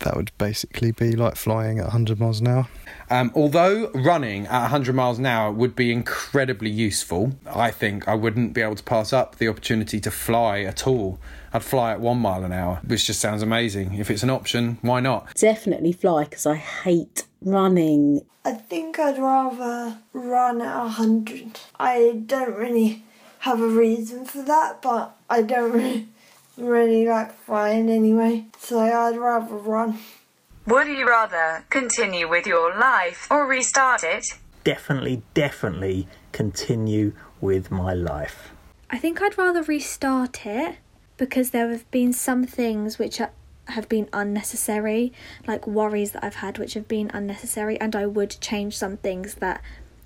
that 0.00 0.16
would 0.16 0.30
basically 0.38 0.92
be 0.92 1.12
like 1.12 1.36
flying 1.36 1.78
at 1.78 1.84
100 1.84 2.20
miles 2.20 2.40
an 2.40 2.48
hour. 2.48 2.68
Um, 3.10 3.32
although 3.34 3.90
running 3.94 4.46
at 4.46 4.62
100 4.62 4.94
miles 4.94 5.18
an 5.18 5.26
hour 5.26 5.50
would 5.50 5.74
be 5.74 5.92
incredibly 5.92 6.70
useful, 6.70 7.32
I 7.46 7.70
think 7.70 8.06
I 8.06 8.14
wouldn't 8.14 8.52
be 8.52 8.60
able 8.60 8.76
to 8.76 8.82
pass 8.82 9.12
up 9.12 9.36
the 9.36 9.48
opportunity 9.48 9.98
to 10.00 10.10
fly 10.10 10.60
at 10.60 10.86
all. 10.86 11.18
I'd 11.52 11.64
fly 11.64 11.92
at 11.92 12.00
one 12.00 12.18
mile 12.18 12.44
an 12.44 12.52
hour, 12.52 12.80
which 12.86 13.06
just 13.06 13.20
sounds 13.20 13.42
amazing. 13.42 13.94
If 13.94 14.10
it's 14.10 14.22
an 14.22 14.30
option, 14.30 14.78
why 14.82 15.00
not? 15.00 15.34
Definitely 15.34 15.92
fly 15.92 16.24
because 16.24 16.46
I 16.46 16.56
hate 16.56 17.24
running. 17.40 18.22
I 18.44 18.52
think 18.52 18.98
I'd 18.98 19.18
rather 19.18 19.98
run 20.12 20.60
at 20.60 20.78
100. 20.78 21.58
I 21.78 22.22
don't 22.26 22.54
really 22.54 23.04
have 23.40 23.60
a 23.60 23.68
reason 23.68 24.24
for 24.24 24.42
that, 24.42 24.82
but 24.82 25.16
I 25.30 25.42
don't 25.42 25.72
really, 25.72 26.08
really 26.58 27.06
like 27.06 27.32
flying 27.32 27.88
anyway, 27.88 28.46
so 28.58 28.80
I'd 28.80 29.16
rather 29.16 29.54
run. 29.54 29.98
Would 30.66 30.88
you 30.88 31.08
rather 31.08 31.64
continue 31.70 32.28
with 32.28 32.46
your 32.46 32.76
life 32.78 33.26
or 33.30 33.46
restart 33.46 34.04
it? 34.04 34.26
Definitely, 34.64 35.22
definitely 35.32 36.08
continue 36.32 37.12
with 37.40 37.70
my 37.70 37.94
life. 37.94 38.50
I 38.90 38.98
think 38.98 39.22
I'd 39.22 39.38
rather 39.38 39.62
restart 39.62 40.44
it 40.44 40.76
because 41.16 41.50
there 41.50 41.70
have 41.70 41.90
been 41.90 42.12
some 42.12 42.44
things 42.44 42.98
which 42.98 43.20
are, 43.20 43.30
have 43.66 43.88
been 43.88 44.08
unnecessary, 44.12 45.12
like 45.46 45.66
worries 45.66 46.12
that 46.12 46.24
I've 46.24 46.36
had 46.36 46.58
which 46.58 46.74
have 46.74 46.88
been 46.88 47.10
unnecessary, 47.14 47.80
and 47.80 47.94
I 47.96 48.06
would 48.06 48.36
change 48.40 48.76
some 48.76 48.96
things 48.98 49.36
that 49.36 49.62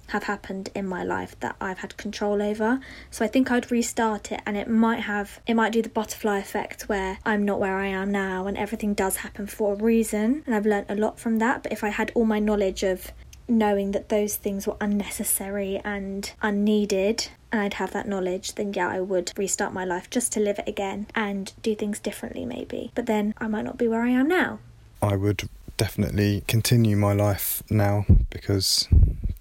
have 0.09 0.25
happened 0.25 0.71
in 0.75 0.87
my 0.87 1.03
life 1.03 1.39
that 1.41 1.57
I've 1.61 1.79
had 1.79 1.97
control 1.97 2.43
over. 2.43 2.81
So 3.11 3.25
I 3.25 3.29
think 3.29 3.51
I'd 3.51 3.71
restart 3.71 4.31
it 4.33 4.41
and 4.45 4.57
it 4.57 4.69
might 4.69 5.01
have 5.01 5.41
it 5.47 5.55
might 5.55 5.73
do 5.73 5.83
the 5.83 5.89
butterfly 5.89 6.39
effect 6.39 6.83
where 6.83 7.19
I'm 7.25 7.45
not 7.45 7.61
where 7.61 7.79
I 7.79 7.87
am 7.87 8.11
now 8.11 8.47
and 8.47 8.57
everything 8.57 8.95
does 8.95 9.17
happen 9.17 9.47
for 9.47 9.73
a 9.73 9.77
reason 9.77 10.43
and 10.47 10.55
I've 10.55 10.67
learnt 10.67 10.91
a 10.91 10.95
lot 10.95 11.19
from 11.19 11.39
that. 11.39 11.63
But 11.63 11.73
if 11.73 11.83
I 11.83 11.89
had 11.89 12.13
all 12.15 12.25
my 12.25 12.39
knowledge 12.39 12.83
of 12.83 13.13
knowing 13.49 13.91
that 13.93 14.09
those 14.09 14.37
things 14.37 14.67
were 14.67 14.77
unnecessary 14.81 15.81
and 15.85 16.33
unneeded 16.43 17.29
and 17.51 17.61
I'd 17.61 17.75
have 17.75 17.93
that 17.93 18.09
knowledge, 18.09 18.55
then 18.55 18.73
yeah, 18.73 18.89
I 18.89 19.01
would 19.01 19.33
restart 19.37 19.73
my 19.73 19.85
life 19.85 20.09
just 20.11 20.33
to 20.33 20.41
live 20.41 20.59
it 20.59 20.69
again 20.69 21.07
and 21.15 21.53
do 21.63 21.75
things 21.75 21.99
differently, 21.99 22.45
maybe. 22.45 22.91
But 22.95 23.07
then 23.07 23.35
I 23.39 23.47
might 23.47 23.65
not 23.65 23.79
be 23.79 23.89
where 23.89 24.03
I 24.03 24.11
am 24.11 24.29
now. 24.29 24.59
I 25.03 25.17
would 25.17 25.49
definitely 25.77 26.45
continue 26.47 26.97
my 26.97 27.13
life 27.13 27.63
now 27.69 28.07
because 28.31 28.89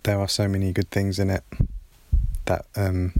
there 0.03 0.19
are 0.19 0.27
so 0.27 0.47
many 0.47 0.71
good 0.71 0.89
things 0.89 1.19
in 1.19 1.29
it 1.29 1.43
that 2.45 2.65
um, 2.75 3.13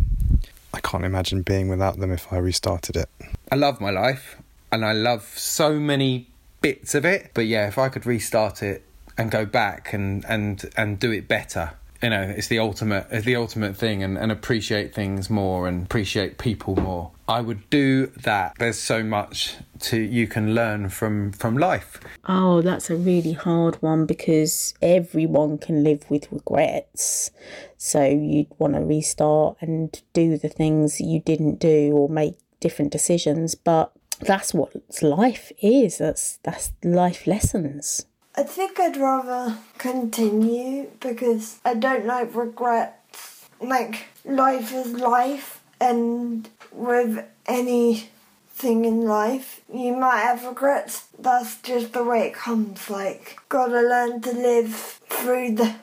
I 0.73 0.79
can't 0.79 1.05
imagine 1.05 1.41
being 1.41 1.69
without 1.69 1.99
them 1.99 2.11
if 2.11 2.31
I 2.31 2.37
restarted 2.37 2.95
it. 2.95 3.09
I 3.51 3.55
love 3.55 3.79
my 3.79 3.91
life 3.91 4.37
and 4.71 4.85
I 4.85 4.93
love 4.93 5.23
so 5.23 5.73
many 5.79 6.27
bits 6.61 6.95
of 6.95 7.05
it. 7.05 7.31
But 7.33 7.45
yeah, 7.45 7.67
if 7.67 7.77
I 7.77 7.89
could 7.89 8.05
restart 8.05 8.63
it 8.63 8.83
and 9.17 9.29
go 9.29 9.45
back 9.45 9.93
and, 9.93 10.25
and, 10.27 10.69
and 10.77 10.99
do 10.99 11.11
it 11.11 11.27
better, 11.27 11.73
you 12.01 12.09
know, 12.09 12.21
it's 12.21 12.47
the 12.47 12.59
ultimate 12.59 13.07
it's 13.11 13.25
the 13.25 13.35
ultimate 13.35 13.77
thing 13.77 14.01
and, 14.01 14.17
and 14.17 14.31
appreciate 14.31 14.93
things 14.93 15.29
more 15.29 15.67
and 15.67 15.83
appreciate 15.85 16.37
people 16.37 16.75
more. 16.75 17.11
I 17.31 17.39
would 17.39 17.69
do 17.69 18.07
that. 18.23 18.55
There's 18.59 18.77
so 18.77 19.03
much 19.03 19.55
to 19.87 19.97
you 19.97 20.27
can 20.27 20.53
learn 20.53 20.89
from 20.89 21.31
from 21.31 21.57
life. 21.57 21.97
Oh, 22.27 22.61
that's 22.61 22.89
a 22.89 22.95
really 22.97 23.31
hard 23.31 23.81
one 23.81 24.05
because 24.05 24.73
everyone 24.81 25.57
can 25.57 25.81
live 25.81 26.03
with 26.09 26.29
regrets. 26.29 27.31
So 27.77 28.03
you'd 28.03 28.51
want 28.59 28.73
to 28.73 28.81
restart 28.81 29.55
and 29.61 30.01
do 30.11 30.37
the 30.37 30.49
things 30.49 30.99
you 30.99 31.21
didn't 31.21 31.59
do 31.59 31.93
or 31.93 32.09
make 32.09 32.35
different 32.59 32.91
decisions, 32.91 33.55
but 33.55 33.93
that's 34.19 34.53
what 34.53 34.75
life 35.01 35.53
is. 35.61 35.99
That's 35.99 36.37
that's 36.43 36.73
life 36.83 37.25
lessons. 37.27 38.05
I 38.35 38.43
think 38.43 38.77
I'd 38.77 38.97
rather 38.97 39.57
continue 39.77 40.89
because 40.99 41.59
I 41.63 41.75
don't 41.75 42.05
like 42.05 42.35
regrets. 42.35 43.47
Like, 43.61 44.07
life 44.25 44.73
is 44.73 44.93
life, 44.93 45.61
and 45.79 46.49
with 46.71 47.25
anything 47.45 48.85
in 48.85 49.01
life, 49.01 49.61
you 49.73 49.95
might 49.95 50.21
have 50.21 50.45
regrets. 50.45 51.05
That's 51.17 51.61
just 51.61 51.93
the 51.93 52.03
way 52.03 52.27
it 52.27 52.33
comes. 52.33 52.89
Like, 52.89 53.39
gotta 53.49 53.81
learn 53.81 54.21
to 54.21 54.31
live 54.31 54.75
through 55.09 55.55
the 55.55 55.75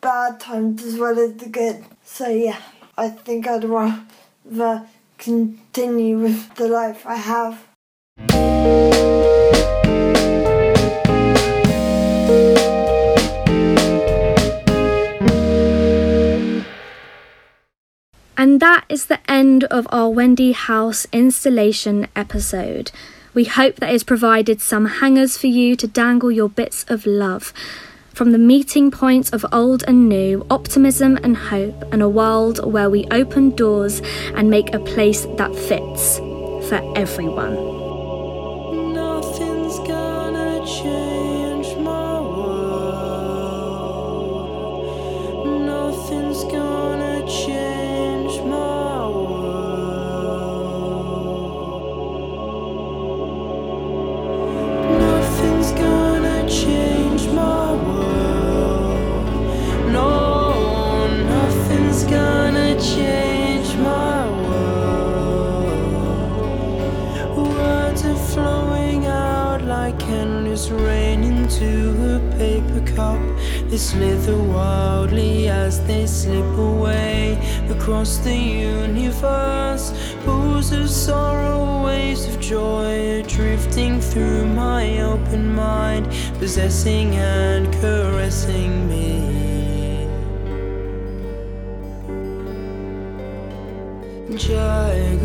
bad 0.00 0.40
times 0.40 0.84
as 0.84 0.98
well 0.98 1.18
as 1.18 1.34
the 1.36 1.48
good. 1.48 1.84
So, 2.04 2.28
yeah, 2.28 2.60
I 2.96 3.08
think 3.08 3.46
I'd 3.46 3.64
rather 3.64 4.88
continue 5.18 6.18
with 6.18 6.54
the 6.56 6.68
life 6.68 7.06
I 7.06 7.16
have. 7.16 8.93
And 18.44 18.60
that 18.60 18.84
is 18.90 19.06
the 19.06 19.20
end 19.26 19.64
of 19.64 19.86
our 19.90 20.10
Wendy 20.10 20.52
House 20.52 21.06
installation 21.12 22.08
episode. 22.14 22.92
We 23.32 23.44
hope 23.44 23.76
that 23.76 23.88
has 23.88 24.04
provided 24.04 24.60
some 24.60 24.84
hangers 24.84 25.38
for 25.38 25.46
you 25.46 25.76
to 25.76 25.88
dangle 25.88 26.30
your 26.30 26.50
bits 26.50 26.84
of 26.86 27.06
love. 27.06 27.54
From 28.12 28.32
the 28.32 28.38
meeting 28.38 28.90
points 28.90 29.30
of 29.30 29.46
old 29.50 29.82
and 29.88 30.10
new, 30.10 30.44
optimism 30.50 31.18
and 31.22 31.38
hope, 31.38 31.90
and 31.90 32.02
a 32.02 32.08
world 32.10 32.70
where 32.70 32.90
we 32.90 33.06
open 33.10 33.48
doors 33.56 34.02
and 34.34 34.50
make 34.50 34.74
a 34.74 34.78
place 34.78 35.24
that 35.38 35.54
fits 35.54 36.18
for 36.68 36.82
everyone. 36.98 37.73
Across 77.84 78.16
the 78.16 78.34
universe. 78.34 79.92
Pools 80.24 80.72
of 80.72 80.88
sorrow, 80.88 81.84
waves 81.84 82.26
of 82.26 82.40
joy 82.40 83.18
are 83.18 83.22
drifting 83.24 84.00
through 84.00 84.46
my 84.46 85.02
open 85.02 85.54
mind, 85.54 86.06
possessing 86.38 87.14
and 87.16 87.70
caressing 87.74 88.88
me. 88.88 90.08
Jai 94.34 95.18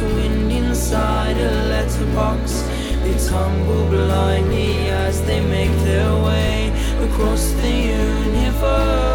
wind 0.00 0.50
inside 0.52 1.36
a 1.36 1.68
letterbox. 1.68 2.62
They 3.02 3.16
tumble 3.28 3.86
blindly 3.88 4.88
as 4.90 5.22
they 5.24 5.40
make 5.40 5.74
their 5.84 6.12
way 6.24 6.72
across 7.06 7.52
the 7.52 7.70
universe. 7.70 9.13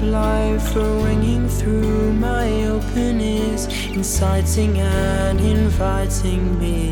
Cipher 0.00 0.96
ringing 1.04 1.48
through 1.48 2.12
my 2.12 2.64
open 2.64 3.20
ears, 3.20 3.66
inciting 3.88 4.78
and 4.78 5.40
inviting 5.40 6.58
me. 6.58 6.90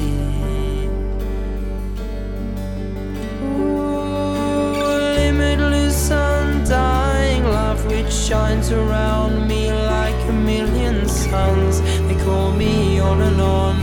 Ooh, 3.43 4.73
limitless, 5.21 6.11
undying 6.11 7.45
love 7.45 7.85
which 7.87 8.13
shines 8.13 8.71
around 8.73 9.49
me 9.49 9.71
like 9.71 10.21
a 10.29 10.33
million 10.33 11.07
suns. 11.09 11.81
They 12.09 12.17
call 12.25 12.53
me 12.53 12.99
on 13.01 13.21
and 13.21 13.41
on 13.41 13.77